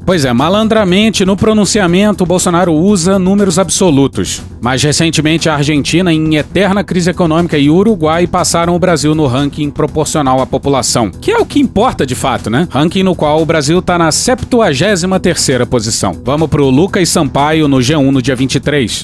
Pois 0.07 0.23
é, 0.23 0.31
malandramente 0.31 1.25
no 1.25 1.35
pronunciamento, 1.35 2.25
Bolsonaro 2.25 2.73
usa 2.73 3.19
números 3.19 3.59
absolutos. 3.59 4.41
Mais 4.61 4.81
recentemente, 4.81 5.49
a 5.49 5.55
Argentina, 5.55 6.13
em 6.13 6.37
eterna 6.37 6.81
crise 6.81 7.09
econômica, 7.09 7.57
e 7.57 7.69
o 7.69 7.75
Uruguai 7.75 8.25
passaram 8.25 8.73
o 8.73 8.79
Brasil 8.79 9.13
no 9.13 9.27
ranking 9.27 9.69
proporcional 9.69 10.39
à 10.39 10.45
população, 10.45 11.11
que 11.11 11.29
é 11.29 11.37
o 11.37 11.45
que 11.45 11.59
importa 11.59 12.05
de 12.05 12.15
fato, 12.15 12.49
né? 12.49 12.69
Ranking 12.71 13.03
no 13.03 13.15
qual 13.15 13.41
o 13.41 13.45
Brasil 13.45 13.81
tá 13.81 13.97
na 13.97 14.07
73ª 14.07 15.65
posição. 15.65 16.13
Vamos 16.23 16.47
pro 16.47 16.69
Lucas 16.69 17.09
Sampaio 17.09 17.67
no 17.67 17.79
G1 17.79 18.09
no 18.09 18.21
dia 18.21 18.33
23. 18.33 19.03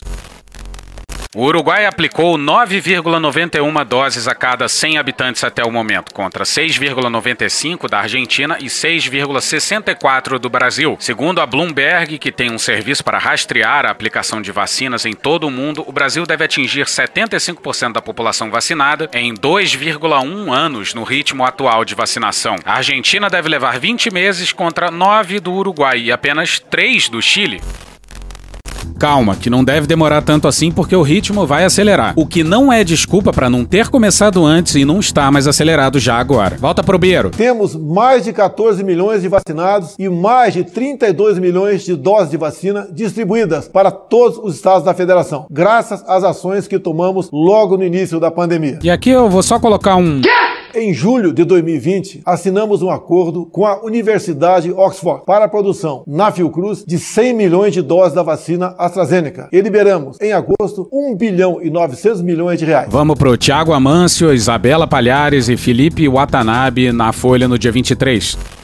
O 1.35 1.45
Uruguai 1.45 1.87
aplicou 1.87 2.37
9,91 2.37 3.83
doses 3.85 4.27
a 4.27 4.35
cada 4.35 4.69
100 4.69 4.99
habitantes 4.99 5.43
até 5.43 5.63
o 5.63 5.71
momento, 5.71 6.13
contra 6.13 6.43
6,95 6.43 7.89
da 7.89 8.01
Argentina 8.01 8.55
e 8.59 8.65
6,64 8.65 10.37
do 10.37 10.47
Brasil. 10.47 10.95
Segundo 10.99 11.41
a 11.41 11.47
Bloomberg, 11.47 12.19
que 12.19 12.31
tem 12.31 12.51
um 12.51 12.59
serviço 12.59 13.03
para 13.03 13.17
rastrear 13.17 13.83
a 13.83 13.89
aplicação 13.89 14.43
de 14.43 14.51
vacinas 14.51 15.07
em 15.07 15.13
todo 15.13 15.47
o 15.47 15.51
mundo, 15.51 15.83
o 15.87 15.91
Brasil 15.91 16.23
deve 16.27 16.45
atingir 16.45 16.85
75% 16.85 17.93
da 17.93 18.01
população 18.01 18.51
vacinada 18.51 19.09
em 19.11 19.33
2,1 19.33 20.53
anos 20.53 20.93
no 20.93 21.01
ritmo 21.01 21.43
atual 21.43 21.83
de 21.83 21.95
vacinação. 21.95 22.57
A 22.63 22.75
Argentina 22.75 23.27
deve 23.27 23.49
levar 23.49 23.79
20 23.79 24.13
meses 24.13 24.53
contra 24.53 24.91
9 24.91 25.39
do 25.39 25.51
Uruguai 25.51 25.99
e 25.99 26.11
apenas 26.11 26.59
3 26.59 27.09
do 27.09 27.19
Chile. 27.23 27.59
Calma, 28.99 29.35
que 29.35 29.49
não 29.49 29.63
deve 29.63 29.87
demorar 29.87 30.21
tanto 30.21 30.47
assim 30.47 30.71
porque 30.71 30.95
o 30.95 31.01
ritmo 31.01 31.45
vai 31.45 31.65
acelerar. 31.65 32.13
O 32.15 32.25
que 32.25 32.43
não 32.43 32.71
é 32.71 32.83
desculpa 32.83 33.33
para 33.33 33.49
não 33.49 33.65
ter 33.65 33.89
começado 33.89 34.45
antes 34.45 34.75
e 34.75 34.85
não 34.85 34.99
estar 34.99 35.31
mais 35.31 35.47
acelerado 35.47 35.99
já 35.99 36.17
agora. 36.17 36.57
Volta 36.57 36.83
pro 36.83 36.97
Biero. 36.97 37.29
Temos 37.31 37.75
mais 37.75 38.23
de 38.23 38.31
14 38.31 38.83
milhões 38.83 39.21
de 39.21 39.27
vacinados 39.27 39.95
e 39.99 40.07
mais 40.07 40.53
de 40.53 40.63
32 40.63 41.39
milhões 41.39 41.83
de 41.83 41.95
doses 41.95 42.31
de 42.31 42.37
vacina 42.37 42.87
distribuídas 42.91 43.67
para 43.67 43.91
todos 43.91 44.37
os 44.37 44.55
estados 44.55 44.83
da 44.83 44.93
federação, 44.93 45.45
graças 45.49 46.03
às 46.07 46.23
ações 46.23 46.67
que 46.67 46.79
tomamos 46.79 47.29
logo 47.31 47.77
no 47.77 47.83
início 47.83 48.19
da 48.19 48.31
pandemia. 48.31 48.79
E 48.83 48.89
aqui 48.89 49.09
eu 49.09 49.29
vou 49.29 49.43
só 49.43 49.59
colocar 49.59 49.95
um. 49.95 50.21
Em 50.75 50.91
julho 50.91 51.31
de 51.31 51.43
2020, 51.43 52.23
assinamos 52.25 52.81
um 52.81 52.89
acordo 52.89 53.45
com 53.45 53.63
a 53.63 53.83
Universidade 53.83 54.71
Oxford 54.71 55.23
para 55.23 55.45
a 55.45 55.47
produção 55.47 56.03
na 56.07 56.31
Fiocruz 56.31 56.83
de 56.83 56.97
100 56.97 57.33
milhões 57.35 57.73
de 57.73 57.81
doses 57.83 58.15
da 58.15 58.23
vacina 58.23 58.73
AstraZeneca 58.79 59.49
e 59.51 59.61
liberamos 59.61 60.19
em 60.19 60.33
agosto 60.33 60.89
1 60.91 61.15
bilhão 61.15 61.61
e 61.61 61.69
900 61.69 62.23
milhões 62.23 62.57
de 62.57 62.65
reais. 62.65 62.87
Vamos 62.89 63.19
pro 63.19 63.37
Tiago 63.37 63.71
Amâncio, 63.71 64.33
Isabela 64.33 64.87
Palhares 64.87 65.47
e 65.47 65.55
Felipe 65.55 66.09
Watanabe 66.09 66.91
na 66.91 67.13
Folha 67.13 67.47
no 67.47 67.59
dia 67.59 67.71
23. 67.71 68.62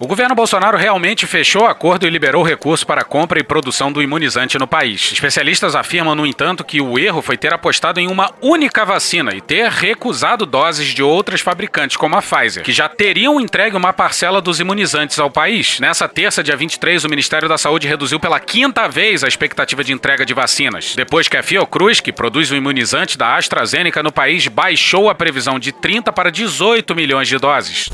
O 0.00 0.06
governo 0.06 0.32
Bolsonaro 0.32 0.78
realmente 0.78 1.26
fechou 1.26 1.62
o 1.62 1.66
acordo 1.66 2.06
e 2.06 2.10
liberou 2.10 2.44
recurso 2.44 2.86
para 2.86 3.00
a 3.00 3.04
compra 3.04 3.40
e 3.40 3.42
produção 3.42 3.90
do 3.90 4.00
imunizante 4.00 4.56
no 4.56 4.66
país. 4.66 5.10
Especialistas 5.12 5.74
afirmam, 5.74 6.14
no 6.14 6.24
entanto, 6.24 6.62
que 6.62 6.80
o 6.80 6.96
erro 6.96 7.20
foi 7.20 7.36
ter 7.36 7.52
apostado 7.52 7.98
em 7.98 8.06
uma 8.06 8.30
única 8.40 8.84
vacina 8.84 9.34
e 9.34 9.40
ter 9.40 9.68
recusado 9.68 10.46
doses 10.46 10.94
de 10.94 11.02
outras 11.02 11.40
fabricantes, 11.40 11.96
como 11.96 12.14
a 12.14 12.22
Pfizer, 12.22 12.62
que 12.62 12.72
já 12.72 12.88
teriam 12.88 13.40
entregue 13.40 13.76
uma 13.76 13.92
parcela 13.92 14.40
dos 14.40 14.60
imunizantes 14.60 15.18
ao 15.18 15.32
país. 15.32 15.80
Nessa 15.80 16.06
terça, 16.06 16.44
dia 16.44 16.56
23, 16.56 17.04
o 17.04 17.08
Ministério 17.08 17.48
da 17.48 17.58
Saúde 17.58 17.88
reduziu 17.88 18.20
pela 18.20 18.38
quinta 18.38 18.86
vez 18.86 19.24
a 19.24 19.28
expectativa 19.28 19.82
de 19.82 19.92
entrega 19.92 20.24
de 20.24 20.32
vacinas, 20.32 20.94
depois 20.94 21.26
que 21.26 21.36
a 21.36 21.42
Fiocruz, 21.42 21.98
que 21.98 22.12
produz 22.12 22.52
o 22.52 22.56
imunizante 22.56 23.18
da 23.18 23.34
AstraZeneca 23.34 24.00
no 24.00 24.12
país, 24.12 24.46
baixou 24.46 25.10
a 25.10 25.14
previsão 25.14 25.58
de 25.58 25.72
30 25.72 26.12
para 26.12 26.30
18 26.30 26.94
milhões 26.94 27.26
de 27.26 27.36
doses. 27.36 27.90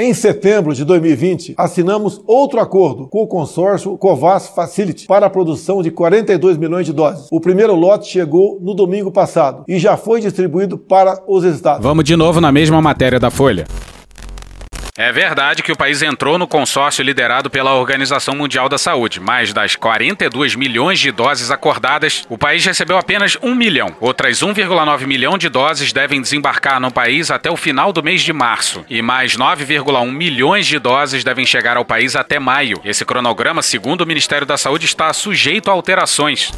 Em 0.00 0.14
setembro 0.14 0.72
de 0.72 0.84
2020, 0.84 1.54
assinamos 1.56 2.22
outro 2.24 2.60
acordo 2.60 3.08
com 3.08 3.20
o 3.20 3.26
consórcio 3.26 3.98
Covas 3.98 4.46
Facility 4.46 5.08
para 5.08 5.26
a 5.26 5.30
produção 5.30 5.82
de 5.82 5.90
42 5.90 6.56
milhões 6.56 6.86
de 6.86 6.92
doses. 6.92 7.26
O 7.32 7.40
primeiro 7.40 7.74
lote 7.74 8.06
chegou 8.06 8.60
no 8.60 8.74
domingo 8.74 9.10
passado 9.10 9.64
e 9.66 9.76
já 9.76 9.96
foi 9.96 10.20
distribuído 10.20 10.78
para 10.78 11.20
os 11.26 11.42
estados. 11.42 11.82
Vamos 11.82 12.04
de 12.04 12.14
novo 12.14 12.40
na 12.40 12.52
mesma 12.52 12.80
matéria 12.80 13.18
da 13.18 13.28
Folha. 13.28 13.66
É 15.00 15.12
verdade 15.12 15.62
que 15.62 15.70
o 15.70 15.76
país 15.76 16.02
entrou 16.02 16.36
no 16.38 16.48
consórcio 16.48 17.04
liderado 17.04 17.48
pela 17.48 17.72
Organização 17.72 18.34
Mundial 18.34 18.68
da 18.68 18.76
Saúde, 18.76 19.20
mas 19.20 19.52
das 19.52 19.76
42 19.76 20.56
milhões 20.56 20.98
de 20.98 21.12
doses 21.12 21.52
acordadas, 21.52 22.26
o 22.28 22.36
país 22.36 22.66
recebeu 22.66 22.98
apenas 22.98 23.38
1 23.40 23.54
milhão. 23.54 23.94
Outras 24.00 24.40
1,9 24.40 25.06
milhão 25.06 25.38
de 25.38 25.48
doses 25.48 25.92
devem 25.92 26.20
desembarcar 26.20 26.80
no 26.80 26.90
país 26.90 27.30
até 27.30 27.48
o 27.48 27.56
final 27.56 27.92
do 27.92 28.02
mês 28.02 28.22
de 28.22 28.32
março, 28.32 28.84
e 28.90 29.00
mais 29.00 29.36
9,1 29.36 30.10
milhões 30.10 30.66
de 30.66 30.80
doses 30.80 31.22
devem 31.22 31.46
chegar 31.46 31.76
ao 31.76 31.84
país 31.84 32.16
até 32.16 32.40
maio. 32.40 32.80
Esse 32.84 33.04
cronograma, 33.04 33.62
segundo 33.62 34.00
o 34.00 34.06
Ministério 34.06 34.48
da 34.48 34.56
Saúde, 34.56 34.86
está 34.86 35.12
sujeito 35.12 35.70
a 35.70 35.74
alterações. 35.74 36.50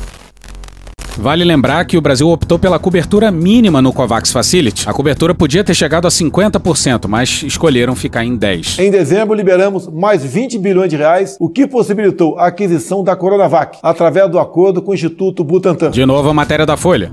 Vale 1.20 1.44
lembrar 1.44 1.84
que 1.84 1.98
o 1.98 2.00
Brasil 2.00 2.26
optou 2.30 2.58
pela 2.58 2.78
cobertura 2.78 3.30
mínima 3.30 3.82
no 3.82 3.92
COVAX 3.92 4.32
Facility. 4.32 4.88
A 4.88 4.92
cobertura 4.94 5.34
podia 5.34 5.62
ter 5.62 5.74
chegado 5.74 6.06
a 6.06 6.10
50%, 6.10 7.06
mas 7.06 7.42
escolheram 7.42 7.94
ficar 7.94 8.24
em 8.24 8.38
10%. 8.38 8.78
Em 8.78 8.90
dezembro, 8.90 9.34
liberamos 9.34 9.86
mais 9.86 10.24
20 10.24 10.58
bilhões 10.58 10.88
de 10.88 10.96
reais, 10.96 11.36
o 11.38 11.50
que 11.50 11.66
possibilitou 11.66 12.38
a 12.38 12.46
aquisição 12.46 13.04
da 13.04 13.14
Coronavac, 13.14 13.78
através 13.82 14.30
do 14.30 14.38
acordo 14.38 14.80
com 14.80 14.92
o 14.92 14.94
Instituto 14.94 15.44
Butantan. 15.44 15.90
De 15.90 16.06
novo, 16.06 16.30
a 16.30 16.32
matéria 16.32 16.64
da 16.64 16.78
Folha. 16.78 17.12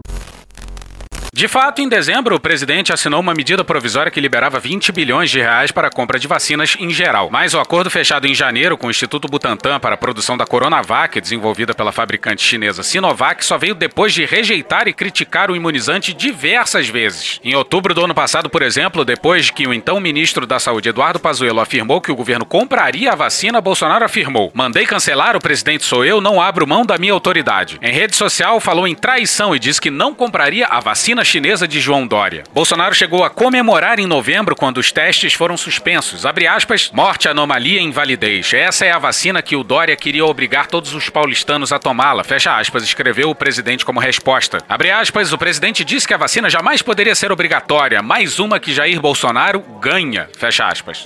De 1.38 1.48
fato, 1.48 1.84
em 1.84 1.88
dezembro, 1.88 2.36
o 2.36 2.40
presidente 2.40 2.92
assinou 2.92 3.20
uma 3.20 3.32
medida 3.32 3.64
provisória 3.64 4.12
que 4.12 4.20
liberava 4.20 4.60
20 4.60 4.92
bilhões 4.92 5.30
de 5.30 5.38
reais 5.38 5.72
para 5.72 5.88
a 5.88 5.92
compra 5.92 6.18
de 6.18 6.28
vacinas 6.28 6.76
em 6.80 6.90
geral. 6.90 7.30
Mas 7.32 7.54
o 7.54 7.60
acordo 7.60 7.92
fechado 7.92 8.26
em 8.26 8.34
janeiro 8.34 8.76
com 8.76 8.88
o 8.88 8.90
Instituto 8.90 9.28
Butantan 9.28 9.80
para 9.80 9.94
a 9.94 9.98
produção 9.98 10.36
da 10.36 10.48
Coronavac, 10.48 11.22
desenvolvida 11.22 11.76
pela 11.76 11.92
fabricante 11.92 12.42
chinesa 12.42 12.82
Sinovac, 12.82 13.46
só 13.46 13.56
veio 13.56 13.76
depois 13.76 14.16
de 14.16 14.26
rejeitar 14.26 14.88
e 14.88 14.94
criticar 14.94 15.52
o 15.52 15.56
imunizante 15.56 16.12
diversas 16.12 16.90
vezes. 16.90 17.40
Em 17.44 17.54
outubro 17.54 17.94
do 17.94 18.04
ano 18.04 18.16
passado, 18.16 18.50
por 18.50 18.64
exemplo, 18.64 19.06
depois 19.06 19.52
que 19.52 19.68
o 19.68 19.74
então 19.76 20.00
ministro 20.00 20.48
da 20.48 20.58
Saúde, 20.58 20.90
Eduardo 20.90 21.20
Pazuello, 21.20 21.60
afirmou 21.60 22.02
que 22.02 22.12
o 22.12 22.16
governo 22.16 22.48
compraria 22.48 23.12
a 23.12 23.16
vacina, 23.16 23.62
Bolsonaro 23.62 24.04
afirmou: 24.04 24.52
"Mandei 24.56 24.88
cancelar, 24.88 25.36
o 25.36 25.40
presidente 25.40 25.86
sou 25.86 26.04
eu, 26.04 26.20
não 26.20 26.42
abro 26.42 26.66
mão 26.66 26.84
da 26.84 26.98
minha 26.98 27.14
autoridade". 27.14 27.78
Em 27.80 27.92
rede 27.92 28.16
social, 28.16 28.60
falou 28.60 28.88
em 28.88 28.96
traição 28.96 29.56
e 29.56 29.60
disse 29.60 29.80
que 29.80 29.92
não 29.92 30.16
compraria 30.16 30.66
a 30.66 30.80
vacina 30.80 31.27
chinesa 31.28 31.68
de 31.68 31.80
João 31.80 32.08
Dória. 32.08 32.44
Bolsonaro 32.54 32.96
chegou 32.96 33.24
a 33.24 33.30
comemorar 33.30 34.00
em 34.00 34.08
novembro 34.08 34.56
quando 34.56 34.78
os 34.78 34.92
testes 34.92 35.34
foram 35.34 35.58
suspensos. 35.58 36.26
Abre 36.26 36.48
aspas, 36.48 36.90
morte, 36.92 37.28
anomalia 37.28 37.80
e 37.80 37.84
invalidez. 37.84 38.54
Essa 38.54 38.86
é 38.86 38.92
a 38.92 38.98
vacina 38.98 39.42
que 39.42 39.56
o 39.56 39.64
Dória 39.64 39.96
queria 39.96 40.26
obrigar 40.26 40.68
todos 40.68 40.94
os 40.94 41.10
paulistanos 41.10 41.72
a 41.72 41.80
tomá-la. 41.80 42.24
Fecha 42.24 42.58
aspas, 42.58 42.84
escreveu 42.84 43.30
o 43.30 43.36
presidente 43.36 43.86
como 43.86 44.00
resposta. 44.00 44.60
Abre 44.68 44.90
aspas, 44.90 45.34
o 45.34 45.38
presidente 45.38 45.84
disse 45.84 46.08
que 46.08 46.14
a 46.14 46.18
vacina 46.18 46.50
jamais 46.50 46.82
poderia 46.82 47.14
ser 47.14 47.32
obrigatória. 47.32 48.02
Mais 48.02 48.40
uma 48.40 48.60
que 48.60 48.74
Jair 48.74 49.00
Bolsonaro 49.00 49.60
ganha. 49.82 50.30
Fecha 50.38 50.66
aspas. 50.66 51.06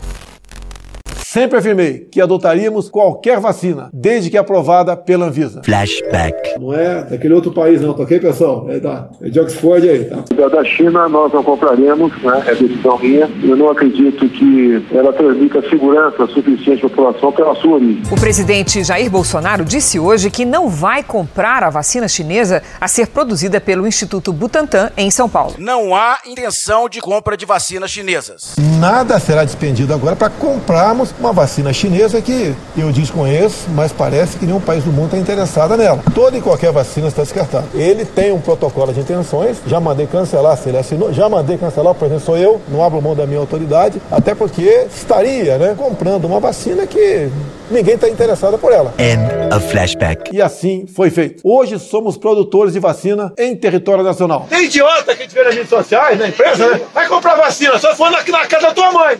Sempre 1.31 1.59
afirmei 1.59 2.09
que 2.11 2.19
adotaríamos 2.19 2.89
qualquer 2.89 3.39
vacina, 3.39 3.89
desde 3.93 4.29
que 4.29 4.37
aprovada 4.37 4.97
pela 4.97 5.27
Anvisa. 5.27 5.61
Flashback. 5.63 6.59
Não 6.59 6.73
é 6.73 7.05
daquele 7.05 7.33
outro 7.33 7.53
país, 7.53 7.79
não, 7.79 7.93
tá 7.93 8.03
ok, 8.03 8.19
pessoal? 8.19 8.65
É, 8.69 8.81
da, 8.81 9.07
é 9.21 9.29
de 9.29 9.39
Oxford 9.39 9.89
aí, 9.89 10.03
tá? 10.03 10.25
Da, 10.35 10.49
da 10.49 10.65
China 10.65 11.07
nós 11.07 11.31
não 11.31 11.41
compraremos, 11.41 12.11
né? 12.21 12.43
É 12.47 12.53
decisão 12.53 12.99
minha. 12.99 13.31
Eu 13.43 13.55
não 13.55 13.69
acredito 13.69 14.27
que 14.27 14.85
ela 14.91 15.13
transmita 15.13 15.61
segurança 15.69 16.27
suficiente 16.27 16.85
à 16.85 16.89
população 16.89 17.31
pela 17.31 17.55
sua 17.55 17.75
origem. 17.75 18.03
O 18.11 18.19
presidente 18.19 18.83
Jair 18.83 19.09
Bolsonaro 19.09 19.63
disse 19.63 19.97
hoje 19.97 20.29
que 20.29 20.43
não 20.43 20.67
vai 20.67 21.01
comprar 21.01 21.63
a 21.63 21.69
vacina 21.69 22.09
chinesa 22.09 22.61
a 22.81 22.89
ser 22.89 23.07
produzida 23.07 23.61
pelo 23.61 23.87
Instituto 23.87 24.33
Butantan 24.33 24.91
em 24.97 25.09
São 25.09 25.29
Paulo. 25.29 25.53
Não 25.57 25.95
há 25.95 26.17
intenção 26.25 26.89
de 26.89 26.99
compra 26.99 27.37
de 27.37 27.45
vacinas 27.45 27.89
chinesas. 27.89 28.53
Nada 28.81 29.17
será 29.17 29.45
despendido 29.45 29.93
agora 29.93 30.17
para 30.17 30.29
comprarmos 30.29 31.13
uma 31.21 31.31
vacina 31.31 31.71
chinesa 31.71 32.19
que 32.19 32.53
eu 32.75 32.91
desconheço, 32.91 33.69
mas 33.75 33.91
parece 33.91 34.37
que 34.37 34.45
nenhum 34.45 34.59
país 34.59 34.83
do 34.83 34.91
mundo 34.91 35.05
está 35.05 35.17
interessado 35.17 35.77
nela. 35.77 35.99
Toda 36.15 36.35
e 36.35 36.41
qualquer 36.41 36.71
vacina 36.71 37.07
está 37.07 37.21
descartada. 37.21 37.65
Ele 37.75 38.03
tem 38.03 38.31
um 38.31 38.39
protocolo 38.41 38.91
de 38.91 39.01
intenções, 39.01 39.57
já 39.67 39.79
mandei 39.79 40.07
cancelar, 40.07 40.57
se 40.57 40.69
ele 40.69 40.79
assinou, 40.79 41.13
já 41.13 41.29
mandei 41.29 41.57
cancelar, 41.57 41.93
por 41.93 42.05
exemplo, 42.07 42.25
sou 42.25 42.37
eu, 42.37 42.59
não 42.67 42.83
abro 42.83 42.99
mão 43.01 43.15
da 43.15 43.27
minha 43.27 43.39
autoridade, 43.39 44.01
até 44.11 44.33
porque 44.33 44.87
estaria 44.93 45.59
né, 45.59 45.75
comprando 45.77 46.25
uma 46.25 46.39
vacina 46.39 46.87
que 46.87 47.29
ninguém 47.71 47.95
está 47.95 48.07
interessado 48.09 48.57
por 48.57 48.71
ela. 48.71 48.93
End 48.99 49.55
of 49.55 49.67
flashback. 49.69 50.35
E 50.35 50.41
assim 50.41 50.85
foi 50.87 51.09
feito. 51.09 51.41
Hoje 51.43 51.79
somos 51.79 52.17
produtores 52.17 52.73
de 52.73 52.79
vacina 52.79 53.33
em 53.37 53.55
território 53.55 54.03
nacional. 54.03 54.47
Tem 54.49 54.65
idiota 54.65 55.15
que 55.15 55.23
a 55.23 55.25
gente 55.25 55.33
vê 55.33 55.43
nas 55.43 55.55
redes 55.55 55.69
sociais, 55.69 56.19
na 56.19 56.27
empresa, 56.27 56.67
né? 56.69 56.81
Vai 56.93 57.07
comprar 57.07 57.35
vacina, 57.35 57.77
só 57.79 57.91
se 57.91 57.97
for 57.97 58.11
na, 58.11 58.23
na 58.23 58.45
casa 58.45 58.67
da 58.67 58.73
tua 58.73 58.91
mãe. 58.91 59.17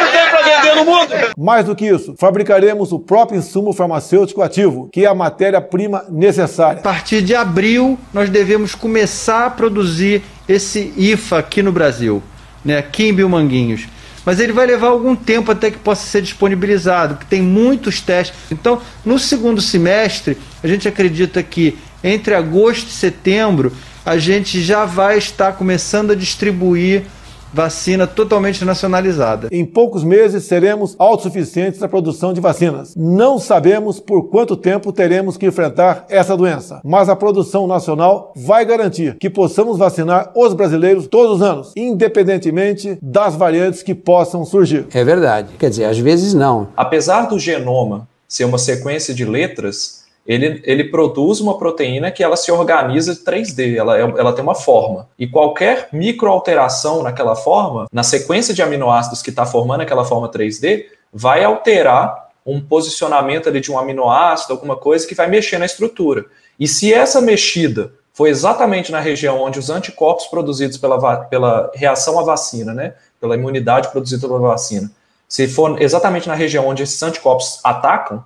Não 0.00 0.10
tem 0.10 0.28
pra 0.30 0.42
vender 0.42 0.74
no 0.76 0.84
mundo. 0.84 1.12
Mais 1.36 1.64
do 1.64 1.74
que 1.74 1.86
isso, 1.86 2.14
fabricaremos 2.18 2.92
o 2.92 2.98
próprio 2.98 3.38
insumo 3.38 3.72
farmacêutico 3.72 4.42
ativo, 4.42 4.88
que 4.92 5.04
é 5.04 5.08
a 5.08 5.14
matéria-prima 5.14 6.04
necessária. 6.08 6.80
A 6.80 6.82
partir 6.82 7.22
de 7.22 7.34
abril, 7.34 7.98
nós 8.12 8.28
devemos 8.28 8.74
começar 8.74 9.46
a 9.46 9.50
produzir 9.50 10.22
esse 10.48 10.92
IFA 10.96 11.38
aqui 11.38 11.62
no 11.62 11.72
Brasil, 11.72 12.22
né? 12.64 12.78
aqui 12.78 13.08
em 13.08 13.14
Bilmanguinhos. 13.14 13.86
Mas 14.24 14.38
ele 14.38 14.52
vai 14.52 14.66
levar 14.66 14.88
algum 14.88 15.16
tempo 15.16 15.50
até 15.50 15.70
que 15.70 15.78
possa 15.78 16.06
ser 16.06 16.22
disponibilizado, 16.22 17.14
porque 17.14 17.28
tem 17.28 17.42
muitos 17.42 18.00
testes. 18.00 18.36
Então, 18.50 18.80
no 19.04 19.18
segundo 19.18 19.60
semestre, 19.60 20.36
a 20.62 20.66
gente 20.66 20.86
acredita 20.86 21.42
que 21.42 21.78
entre 22.02 22.34
agosto 22.34 22.88
e 22.88 22.92
setembro, 22.92 23.72
a 24.04 24.18
gente 24.18 24.62
já 24.62 24.84
vai 24.84 25.18
estar 25.18 25.52
começando 25.52 26.12
a 26.12 26.14
distribuir 26.14 27.04
vacina 27.52 28.06
totalmente 28.06 28.64
nacionalizada. 28.64 29.48
Em 29.50 29.64
poucos 29.64 30.04
meses 30.04 30.44
seremos 30.44 30.94
autossuficientes 30.98 31.80
na 31.80 31.88
produção 31.88 32.32
de 32.32 32.40
vacinas. 32.40 32.94
Não 32.96 33.38
sabemos 33.38 34.00
por 34.00 34.28
quanto 34.28 34.56
tempo 34.56 34.92
teremos 34.92 35.36
que 35.36 35.46
enfrentar 35.46 36.04
essa 36.08 36.36
doença, 36.36 36.80
mas 36.84 37.08
a 37.08 37.16
produção 37.16 37.66
nacional 37.66 38.32
vai 38.36 38.64
garantir 38.64 39.16
que 39.18 39.30
possamos 39.30 39.78
vacinar 39.78 40.30
os 40.34 40.54
brasileiros 40.54 41.06
todos 41.06 41.36
os 41.36 41.42
anos, 41.42 41.72
independentemente 41.76 42.98
das 43.02 43.34
variantes 43.34 43.82
que 43.82 43.94
possam 43.94 44.44
surgir. 44.44 44.86
É 44.92 45.04
verdade. 45.04 45.50
Quer 45.58 45.70
dizer, 45.70 45.84
às 45.84 45.98
vezes 45.98 46.34
não. 46.34 46.68
Apesar 46.76 47.26
do 47.26 47.38
genoma 47.38 48.08
ser 48.28 48.44
uma 48.44 48.58
sequência 48.58 49.12
de 49.12 49.24
letras, 49.24 49.99
ele, 50.26 50.60
ele 50.64 50.84
produz 50.84 51.40
uma 51.40 51.58
proteína 51.58 52.10
que 52.10 52.22
ela 52.22 52.36
se 52.36 52.52
organiza 52.52 53.14
3D, 53.14 53.76
ela, 53.76 53.98
é, 53.98 54.02
ela 54.02 54.32
tem 54.32 54.42
uma 54.42 54.54
forma. 54.54 55.08
E 55.18 55.26
qualquer 55.26 55.88
microalteração 55.92 57.02
naquela 57.02 57.34
forma, 57.34 57.86
na 57.92 58.02
sequência 58.02 58.54
de 58.54 58.62
aminoácidos 58.62 59.22
que 59.22 59.30
está 59.30 59.46
formando 59.46 59.80
aquela 59.80 60.04
forma 60.04 60.30
3D, 60.30 60.86
vai 61.12 61.42
alterar 61.42 62.30
um 62.44 62.60
posicionamento 62.60 63.48
ali 63.48 63.60
de 63.60 63.70
um 63.70 63.78
aminoácido, 63.78 64.52
alguma 64.52 64.76
coisa 64.76 65.06
que 65.06 65.14
vai 65.14 65.28
mexer 65.28 65.58
na 65.58 65.66
estrutura. 65.66 66.24
E 66.58 66.66
se 66.68 66.92
essa 66.92 67.20
mexida 67.20 67.92
foi 68.12 68.30
exatamente 68.30 68.92
na 68.92 69.00
região 69.00 69.40
onde 69.40 69.58
os 69.58 69.70
anticorpos 69.70 70.26
produzidos 70.26 70.76
pela, 70.76 71.16
pela 71.24 71.70
reação 71.74 72.18
à 72.18 72.22
vacina, 72.22 72.74
né, 72.74 72.94
pela 73.20 73.34
imunidade 73.34 73.88
produzida 73.90 74.26
pela 74.26 74.38
vacina, 74.38 74.90
se 75.28 75.46
for 75.46 75.80
exatamente 75.80 76.28
na 76.28 76.34
região 76.34 76.66
onde 76.66 76.82
esses 76.82 77.00
anticorpos 77.02 77.60
atacam, 77.62 78.24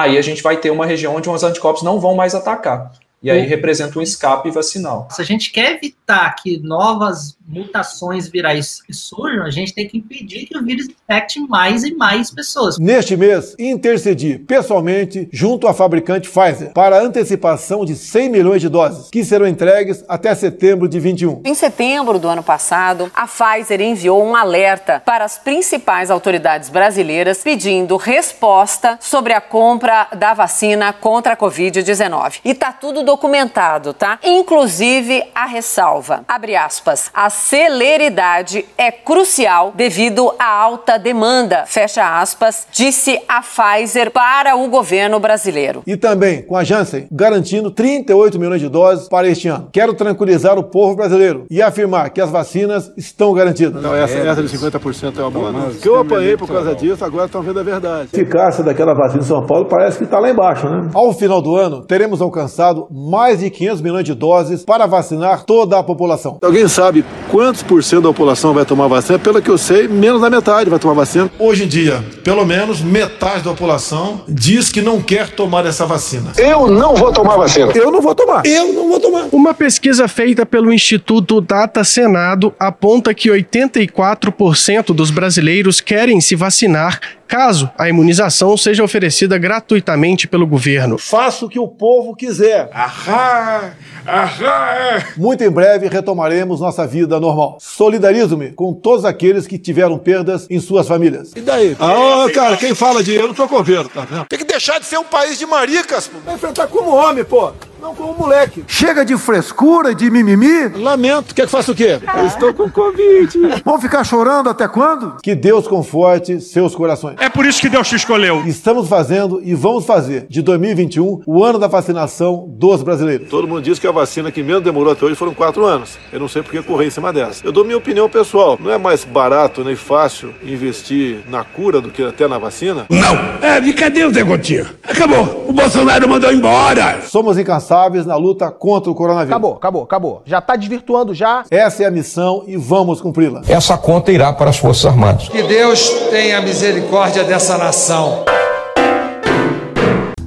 aí 0.00 0.18
a 0.18 0.22
gente 0.22 0.42
vai 0.42 0.56
ter 0.56 0.70
uma 0.70 0.86
região 0.86 1.14
onde 1.14 1.28
os 1.28 1.42
anticorpos 1.42 1.82
não 1.82 2.00
vão 2.00 2.14
mais 2.14 2.34
atacar. 2.34 2.92
E 3.22 3.30
aí 3.30 3.46
representa 3.46 3.98
um 3.98 4.02
escape 4.02 4.50
vacinal. 4.50 5.06
Se 5.10 5.20
a 5.20 5.24
gente 5.24 5.52
quer 5.52 5.74
evitar 5.74 6.34
que 6.36 6.58
novas 6.58 7.36
mutações 7.46 8.28
virais 8.28 8.80
surjam, 8.90 9.44
a 9.44 9.50
gente 9.50 9.74
tem 9.74 9.86
que 9.86 9.98
impedir 9.98 10.46
que 10.46 10.56
o 10.56 10.64
vírus 10.64 10.86
infecte 10.86 11.38
mais 11.40 11.84
e 11.84 11.94
mais 11.94 12.30
pessoas. 12.30 12.78
Neste 12.78 13.16
mês, 13.16 13.54
intercedi 13.58 14.38
pessoalmente 14.38 15.28
junto 15.30 15.68
à 15.68 15.74
fabricante 15.74 16.30
Pfizer 16.30 16.72
para 16.72 16.96
a 16.96 17.02
antecipação 17.02 17.84
de 17.84 17.94
100 17.94 18.30
milhões 18.30 18.62
de 18.62 18.68
doses, 18.70 19.10
que 19.10 19.22
serão 19.22 19.46
entregues 19.46 20.02
até 20.08 20.34
setembro 20.34 20.88
de 20.88 20.98
21. 20.98 21.42
Em 21.44 21.54
setembro 21.54 22.18
do 22.18 22.28
ano 22.28 22.42
passado, 22.42 23.10
a 23.14 23.26
Pfizer 23.26 23.82
enviou 23.82 24.24
um 24.24 24.34
alerta 24.34 25.02
para 25.04 25.24
as 25.26 25.38
principais 25.38 26.10
autoridades 26.10 26.70
brasileiras 26.70 27.42
pedindo 27.42 27.96
resposta 27.96 28.98
sobre 28.98 29.34
a 29.34 29.40
compra 29.42 30.08
da 30.16 30.32
vacina 30.32 30.92
contra 30.92 31.34
a 31.34 31.36
Covid-19. 31.36 32.40
E 32.44 32.54
tá 32.54 32.72
tudo 32.72 33.09
documentado, 33.10 33.92
tá? 33.92 34.20
Inclusive 34.22 35.24
a 35.34 35.44
ressalva, 35.44 36.22
abre 36.28 36.54
aspas, 36.54 37.10
a 37.12 37.28
celeridade 37.28 38.64
é 38.78 38.92
crucial 38.92 39.72
devido 39.74 40.32
à 40.38 40.48
alta 40.48 40.96
demanda, 40.96 41.64
fecha 41.66 42.20
aspas, 42.20 42.68
disse 42.70 43.20
a 43.28 43.40
Pfizer 43.42 44.12
para 44.12 44.54
o 44.54 44.68
governo 44.68 45.18
brasileiro. 45.18 45.82
E 45.88 45.96
também 45.96 46.42
com 46.42 46.56
a 46.56 46.62
Janssen, 46.62 47.08
garantindo 47.10 47.72
38 47.72 48.38
milhões 48.38 48.60
de 48.60 48.68
doses 48.68 49.08
para 49.08 49.26
este 49.26 49.48
ano. 49.48 49.68
Quero 49.72 49.92
tranquilizar 49.94 50.56
o 50.56 50.70
povo 50.70 50.94
brasileiro 50.94 51.46
e 51.50 51.60
afirmar 51.60 52.10
que 52.10 52.20
as 52.20 52.30
vacinas 52.30 52.92
estão 52.96 53.32
garantidas. 53.34 53.82
Não, 53.82 53.92
essa, 53.92 54.18
essa 54.18 54.40
de 54.40 54.48
50% 54.56 55.18
é 55.18 55.22
uma 55.22 55.30
boa. 55.32 55.50
Não, 55.50 55.70
que 55.70 55.88
eu 55.88 55.98
apanhei 55.98 56.36
por 56.36 56.46
causa 56.46 56.76
disso, 56.76 57.04
agora 57.04 57.26
estão 57.26 57.42
vendo 57.42 57.58
a 57.58 57.64
verdade. 57.64 58.10
A 58.12 58.16
eficácia 58.16 58.62
daquela 58.62 58.94
vacina 58.94 59.22
em 59.22 59.26
São 59.26 59.44
Paulo 59.44 59.66
parece 59.68 59.98
que 59.98 60.04
está 60.04 60.20
lá 60.20 60.30
embaixo, 60.30 60.68
né? 60.68 60.90
Ao 60.94 61.12
final 61.12 61.42
do 61.42 61.56
ano, 61.56 61.84
teremos 61.84 62.22
alcançado 62.22 62.86
mais 63.08 63.40
de 63.40 63.48
500 63.48 63.80
milhões 63.80 64.04
de 64.04 64.14
doses 64.14 64.64
para 64.64 64.86
vacinar 64.86 65.44
toda 65.44 65.78
a 65.78 65.82
população. 65.82 66.38
Alguém 66.42 66.68
sabe 66.68 67.04
quantos 67.30 67.62
por 67.62 67.82
cento 67.82 68.02
da 68.02 68.08
população 68.08 68.52
vai 68.52 68.64
tomar 68.64 68.88
vacina? 68.88 69.18
Pelo 69.18 69.40
que 69.40 69.48
eu 69.48 69.56
sei, 69.56 69.88
menos 69.88 70.20
da 70.20 70.28
metade 70.28 70.68
vai 70.68 70.78
tomar 70.78 70.94
vacina. 70.94 71.30
Hoje 71.38 71.64
em 71.64 71.68
dia, 71.68 72.04
pelo 72.22 72.44
menos 72.44 72.80
metade 72.80 73.44
da 73.44 73.50
população 73.50 74.22
diz 74.28 74.68
que 74.68 74.82
não 74.82 75.00
quer 75.00 75.30
tomar 75.30 75.64
essa 75.64 75.86
vacina. 75.86 76.32
Eu 76.36 76.68
não 76.68 76.94
vou 76.94 77.12
tomar 77.12 77.36
vacina. 77.36 77.72
Eu 77.74 77.90
não 77.90 78.02
vou 78.02 78.14
tomar. 78.14 78.44
Eu 78.44 78.72
não 78.72 78.88
vou 78.88 79.00
tomar. 79.00 79.28
Uma 79.32 79.54
pesquisa 79.54 80.06
feita 80.06 80.44
pelo 80.44 80.72
Instituto 80.72 81.40
Data 81.40 81.82
Senado 81.84 82.52
aponta 82.58 83.14
que 83.14 83.30
84% 83.30 84.92
dos 84.92 85.10
brasileiros 85.10 85.80
querem 85.80 86.20
se 86.20 86.36
vacinar 86.36 87.00
caso 87.30 87.70
a 87.78 87.88
imunização 87.88 88.56
seja 88.56 88.82
oferecida 88.82 89.38
gratuitamente 89.38 90.26
pelo 90.26 90.46
governo. 90.46 90.98
Faça 90.98 91.46
o 91.46 91.48
que 91.48 91.60
o 91.60 91.68
povo 91.68 92.14
quiser. 92.16 92.68
Ahá! 92.72 93.72
Ahá! 94.06 95.04
Muito 95.16 95.44
em 95.44 95.50
breve 95.50 95.88
retomaremos 95.88 96.60
nossa 96.60 96.86
vida 96.86 97.20
normal. 97.20 97.58
Solidarizo-me 97.60 98.52
com 98.52 98.72
todos 98.72 99.04
aqueles 99.04 99.46
que 99.46 99.58
tiveram 99.58 99.98
perdas 99.98 100.46
em 100.50 100.58
suas 100.60 100.88
famílias. 100.88 101.32
E 101.36 101.40
daí? 101.40 101.76
Ah, 101.78 102.26
cara, 102.32 102.56
quem 102.56 102.74
fala 102.74 103.02
de 103.02 103.14
eu 103.14 103.28
não 103.28 103.34
tô 103.34 103.46
com 103.46 103.60
governo, 103.60 103.90
tá 103.90 104.06
vendo? 104.08 104.24
Tem 104.26 104.38
que 104.38 104.44
deixar 104.44 104.78
de 104.80 104.86
ser 104.86 104.98
um 104.98 105.04
país 105.04 105.38
de 105.38 105.44
maricas, 105.46 106.08
pô. 106.08 106.18
Vai 106.24 106.34
enfrentar 106.34 106.66
como 106.66 106.90
homem, 106.94 107.24
pô. 107.24 107.52
Não 107.80 107.94
como 107.94 108.12
moleque. 108.12 108.62
Chega 108.68 109.04
de 109.06 109.16
frescura, 109.16 109.94
de 109.94 110.10
mimimi. 110.10 110.68
Lamento. 110.76 111.34
Quer 111.34 111.46
que 111.46 111.50
faça 111.50 111.72
o 111.72 111.74
quê? 111.74 111.98
Eu 112.14 112.26
estou 112.26 112.52
com 112.52 112.70
Covid. 112.70 113.62
Vão 113.64 113.80
ficar 113.80 114.04
chorando 114.04 114.50
até 114.50 114.68
quando? 114.68 115.16
Que 115.22 115.34
Deus 115.34 115.66
conforte 115.66 116.40
seus 116.42 116.74
corações. 116.74 117.16
É 117.18 117.30
por 117.30 117.46
isso 117.46 117.58
que 117.60 117.70
Deus 117.70 117.88
te 117.88 117.96
escolheu. 117.96 118.42
Estamos 118.46 118.86
fazendo 118.86 119.40
e 119.42 119.54
vamos 119.54 119.86
fazer 119.86 120.26
de 120.28 120.42
2021 120.42 121.22
o 121.26 121.42
ano 121.42 121.58
da 121.58 121.68
vacinação 121.68 122.46
dos 122.48 122.82
brasileiros. 122.82 123.30
Todo 123.30 123.48
mundo 123.48 123.62
diz 123.62 123.78
que 123.78 123.86
a 123.90 123.92
vacina 123.92 124.30
que 124.30 124.42
menos 124.42 124.62
demorou 124.62 124.92
até 124.92 125.04
hoje 125.04 125.14
foram 125.14 125.34
quatro 125.34 125.64
anos. 125.66 125.98
Eu 126.12 126.18
não 126.18 126.28
sei 126.28 126.42
por 126.42 126.50
que 126.50 126.62
correr 126.62 126.86
em 126.86 126.90
cima 126.90 127.12
dessa. 127.12 127.44
Eu 127.44 127.52
dou 127.52 127.64
minha 127.64 127.76
opinião 127.76 128.08
pessoal. 128.08 128.56
Não 128.58 128.70
é 128.70 128.78
mais 128.78 129.04
barato 129.04 129.62
nem 129.62 129.76
fácil 129.76 130.32
investir 130.42 131.20
na 131.28 131.44
cura 131.44 131.80
do 131.80 131.90
que 131.90 132.02
até 132.02 132.26
na 132.26 132.38
vacina? 132.38 132.86
Não. 132.88 133.46
É, 133.46 133.58
e 133.58 133.72
cadê 133.72 134.04
o 134.04 134.12
Zé 134.12 134.22
Gotinha? 134.22 134.66
Acabou. 134.84 135.46
O 135.48 135.52
Bolsonaro 135.52 136.08
mandou 136.08 136.32
embora. 136.32 137.00
Somos 137.02 137.36
incansáveis 137.38 138.06
na 138.06 138.16
luta 138.16 138.50
contra 138.50 138.90
o 138.90 138.94
coronavírus. 138.94 139.32
Acabou, 139.32 139.54
acabou, 139.56 139.82
acabou. 139.82 140.22
Já 140.24 140.38
está 140.38 140.56
desvirtuando 140.56 141.12
já. 141.14 141.44
Essa 141.50 141.82
é 141.82 141.86
a 141.86 141.90
missão 141.90 142.44
e 142.46 142.56
vamos 142.56 143.00
cumpri-la. 143.00 143.42
Essa 143.48 143.76
conta 143.76 144.12
irá 144.12 144.32
para 144.32 144.50
as 144.50 144.58
Forças 144.58 144.86
Armadas. 144.86 145.28
Que 145.28 145.42
Deus 145.42 145.88
tenha 146.10 146.40
misericórdia 146.40 147.24
dessa 147.24 147.58
nação. 147.58 148.24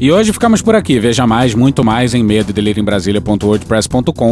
E 0.03 0.11
hoje 0.11 0.33
ficamos 0.33 0.61
por 0.61 0.75
aqui. 0.75 0.99
Veja 0.99 1.25
mais, 1.25 1.55
muito 1.55 1.81
mais 1.81 2.13
em 2.13 2.21
medo 2.21 2.51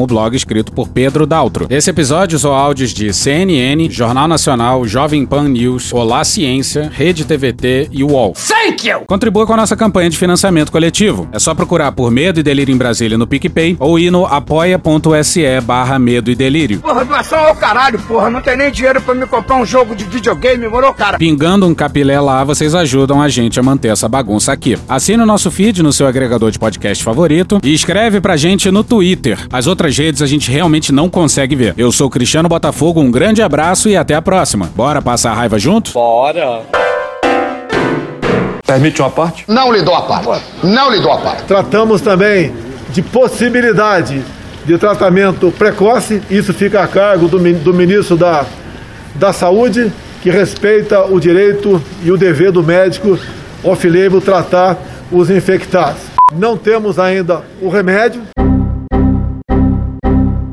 o 0.04 0.06
blog 0.06 0.36
escrito 0.36 0.70
por 0.74 0.90
Pedro 0.90 1.26
Daltro. 1.26 1.66
Esse 1.70 1.90
episódio 1.90 2.36
usou 2.36 2.52
áudios 2.52 2.94
de 2.94 3.14
CNN, 3.14 3.90
Jornal 3.90 4.28
Nacional, 4.28 4.86
Jovem 4.86 5.26
Pan 5.26 5.48
News, 5.48 5.94
Olá 5.94 6.26
Ciência, 6.26 6.92
Rede 6.94 7.24
TVT 7.24 7.88
e 7.90 8.04
UOL. 8.04 8.34
Thank 8.34 8.86
you! 8.86 9.04
Contribua 9.08 9.48
com 9.48 9.54
a 9.54 9.56
nossa 9.56 9.78
campanha 9.78 10.10
de 10.10 10.18
financiamento 10.18 10.74
coletivo. 10.74 11.30
É 11.32 11.40
só 11.40 11.56
procurar 11.56 11.94
por 11.94 12.12
Medo 12.12 12.42
e 12.42 12.44
Delírio 12.44 12.76
em 12.76 12.78
Brasília 12.78 13.18
no 13.18 13.26
PicPay 13.26 13.78
ou 13.80 13.98
ir 13.98 14.12
no 14.12 14.26
apoia.se 14.26 15.62
barra 15.62 15.98
Medo 15.98 16.30
e 16.30 16.36
Delírio. 16.36 16.82
Porra, 16.82 17.06
doação 17.06 17.40
ao 17.40 17.56
caralho, 17.56 17.98
porra. 18.00 18.30
Não 18.30 18.42
tem 18.42 18.58
nem 18.58 18.74
dinheiro 18.74 19.02
pra 19.02 19.16
me 19.16 19.26
comprar 19.26 19.56
um 19.56 19.66
jogo 19.66 19.96
de 19.96 20.04
videogame, 20.04 20.68
morou, 20.68 20.94
cara? 20.94 21.18
Pingando 21.18 21.66
um 21.66 21.74
capilé 21.74 22.20
lá, 22.20 22.44
vocês 22.44 22.76
ajudam 22.76 23.22
a 23.22 23.30
gente 23.30 23.58
a 23.58 23.64
manter 23.64 23.88
essa 23.88 24.10
bagunça 24.10 24.52
aqui. 24.52 24.78
Assine 24.90 25.24
o 25.24 25.26
nosso 25.26 25.50
feed 25.50 25.61
no 25.62 25.94
seu 25.94 26.08
agregador 26.08 26.50
de 26.50 26.58
podcast 26.58 27.04
favorito 27.04 27.60
e 27.64 27.72
escreve 27.72 28.20
pra 28.20 28.36
gente 28.36 28.72
no 28.72 28.84
Twitter. 28.84 29.38
As 29.52 29.68
outras 29.68 29.96
redes 29.96 30.20
a 30.24 30.26
gente 30.26 30.50
realmente 30.50 30.92
não 30.92 31.08
consegue 31.08 31.56
ver. 31.56 31.76
Eu 31.78 31.92
sou 31.92 32.10
Cristiano 32.10 32.50
Botafogo, 32.50 33.00
um 33.00 33.12
grande 33.12 33.44
abraço 33.44 33.88
e 33.88 33.96
até 33.96 34.16
a 34.16 34.22
próxima. 34.24 34.72
Bora 34.76 35.04
passar 35.04 35.32
a 35.32 35.36
raiva 35.36 35.60
junto? 35.60 35.92
Bora! 35.92 36.64
Permite 38.66 39.02
uma 39.02 39.12
parte? 39.12 39.46
Não 39.48 39.72
lhe 39.72 39.84
dou 39.84 39.94
a 39.94 40.02
parte. 40.02 40.44
Não 40.64 40.90
lhe 40.90 41.00
dou 41.00 41.12
a 41.12 41.20
parte. 41.20 41.44
Tratamos 41.44 42.02
também 42.02 42.52
de 42.90 43.04
possibilidade 43.04 44.24
de 44.66 44.78
tratamento 44.80 45.52
precoce. 45.52 46.24
Isso 46.28 46.56
fica 46.56 46.82
a 46.82 46.88
cargo 46.88 47.28
do, 47.28 47.38
do 47.38 47.74
ministro 47.74 48.18
da, 48.18 48.48
da 49.14 49.32
Saúde, 49.32 49.94
que 50.24 50.32
respeita 50.32 51.06
o 51.06 51.20
direito 51.20 51.80
e 52.04 52.12
o 52.12 52.18
dever 52.18 52.52
do 52.52 52.64
médico 52.64 53.20
off-label 53.64 54.20
tratar 54.22 54.78
os 55.12 55.30
infectados. 55.30 56.02
Não 56.34 56.58
temos 56.58 56.98
ainda 56.98 57.44
o 57.62 57.70
remédio. 57.70 58.22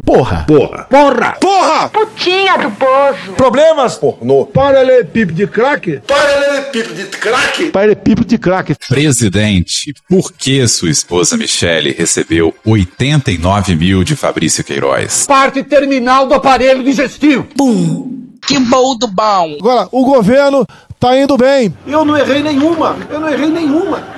Porra! 0.04 0.44
Porra! 0.48 0.86
Porra! 0.90 1.36
Porra! 1.38 1.88
Putinha 1.90 2.56
do 2.56 2.70
poço. 2.70 3.32
Problemas? 3.36 3.96
Pornô. 3.96 4.46
Paralelepípedo 4.46 5.34
de 5.34 5.46
crack. 5.46 6.00
Paralelepípedo 6.06 6.94
de 6.94 7.04
crack. 7.04 7.70
Paralelepípedo 7.70 8.26
de 8.26 8.38
crack. 8.38 8.74
Presidente, 8.88 9.94
por 10.08 10.32
que 10.32 10.66
sua 10.66 10.90
esposa 10.90 11.36
Michele 11.36 11.92
recebeu 11.92 12.54
89 12.64 13.76
mil 13.76 14.02
de 14.02 14.16
Fabrício 14.16 14.64
Queiroz? 14.64 15.26
Parte 15.26 15.62
terminal 15.62 16.26
do 16.26 16.34
aparelho 16.34 16.82
digestivo. 16.82 17.46
Pum. 17.56 18.18
Que 18.46 18.58
bom 18.58 18.96
do 18.96 19.06
bom. 19.06 19.56
Agora, 19.60 19.88
o 19.92 20.04
governo 20.06 20.66
tá 20.98 21.16
indo 21.18 21.36
bem. 21.36 21.72
Eu 21.86 22.04
não 22.04 22.16
errei 22.16 22.42
nenhuma. 22.42 22.96
Eu 23.10 23.20
não 23.20 23.28
errei 23.28 23.50
nenhuma. 23.50 24.17